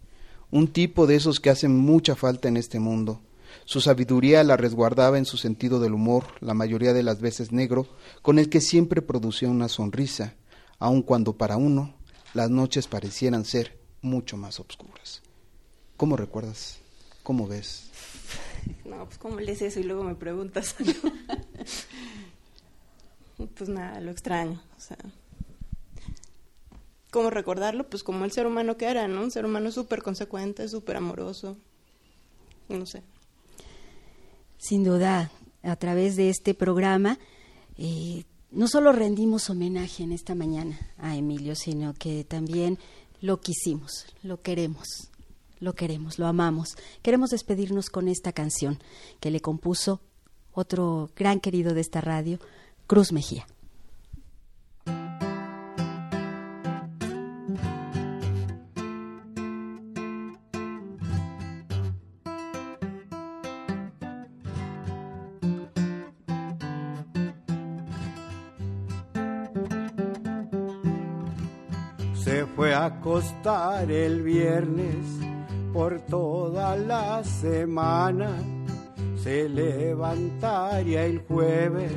[0.52, 3.22] un tipo de esos que hacen mucha falta en este mundo.
[3.66, 7.88] Su sabiduría la resguardaba en su sentido del humor, la mayoría de las veces negro,
[8.22, 10.36] con el que siempre producía una sonrisa,
[10.80, 11.96] aun cuando para uno
[12.34, 15.22] las noches parecieran ser mucho más oscuras.
[15.98, 16.80] ¿Cómo recuerdas?
[17.24, 17.90] ¿Cómo ves?
[18.84, 20.76] No, pues ¿cómo lees eso y luego me preguntas
[23.56, 24.62] pues nada, lo extraño.
[24.78, 24.98] O sea,
[27.12, 27.90] ¿cómo recordarlo?
[27.90, 29.22] Pues como el ser humano que era, ¿no?
[29.22, 31.58] Un ser humano súper consecuente, súper amoroso.
[32.68, 33.04] No sé.
[34.58, 35.32] Sin duda,
[35.64, 37.18] a través de este programa,
[37.78, 42.78] eh, no solo rendimos homenaje en esta mañana a Emilio, sino que también
[43.22, 45.10] lo quisimos, lo queremos,
[45.60, 46.76] lo queremos, lo amamos.
[47.02, 48.80] Queremos despedirnos con esta canción
[49.20, 50.02] que le compuso
[50.54, 52.40] otro gran querido de esta radio,
[52.88, 53.48] Cruz Mejía.
[73.00, 75.06] Acostar el viernes
[75.72, 78.30] por toda la semana.
[79.16, 81.94] Se levantaría el jueves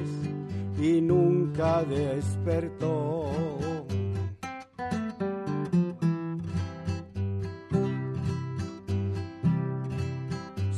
[0.80, 3.24] y nunca despertó.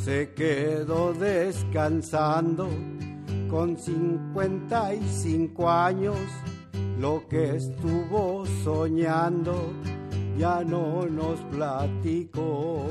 [0.04, 2.68] Se quedó descansando
[3.50, 6.16] con 55 años
[6.98, 9.83] lo que estuvo soñando
[10.38, 12.86] ya no nos platicó.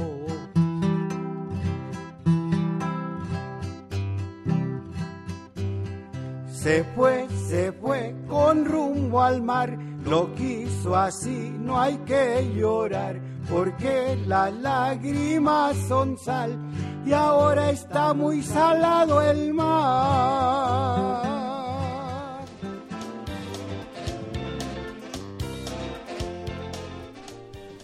[6.51, 13.19] Se fue, se fue con rumbo al mar, lo quiso así, no hay que llorar,
[13.49, 16.57] porque las lágrimas son sal
[17.05, 21.32] y ahora está muy salado el mar.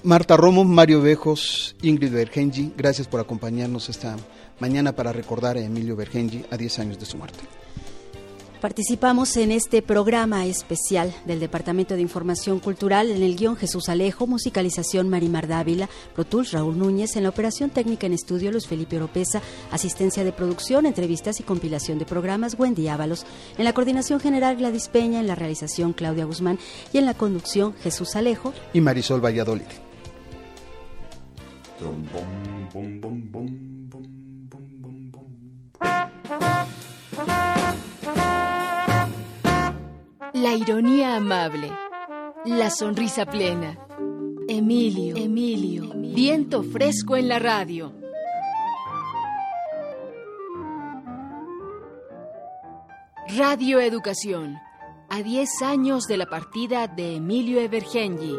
[0.03, 4.15] Marta Romo, Mario Bejos, Ingrid Bergenji, gracias por acompañarnos esta
[4.59, 7.39] mañana para recordar a Emilio Bergenji a 10 años de su muerte.
[8.61, 14.27] Participamos en este programa especial del Departamento de Información Cultural en el guion Jesús Alejo,
[14.27, 18.97] musicalización Marimar Dávila, Pro Tools Raúl Núñez, en la operación técnica en estudio Luis Felipe
[18.97, 19.41] Oropesa,
[19.71, 23.25] asistencia de producción, entrevistas y compilación de programas Wendy Ábalos,
[23.57, 26.59] en la coordinación general Gladys Peña, en la realización Claudia Guzmán
[26.91, 28.53] y en la conducción Jesús Alejo.
[28.73, 29.88] Y Marisol Valladolid.
[31.81, 32.05] Bom,
[32.73, 33.69] bom, bom, bom.
[40.33, 41.71] La ironía amable.
[42.43, 43.77] La sonrisa plena.
[44.49, 45.89] Emilio, Emilio.
[45.95, 47.93] Viento fresco en la radio.
[53.37, 54.57] Radio Educación.
[55.09, 58.35] A 10 años de la partida de Emilio Evergenji.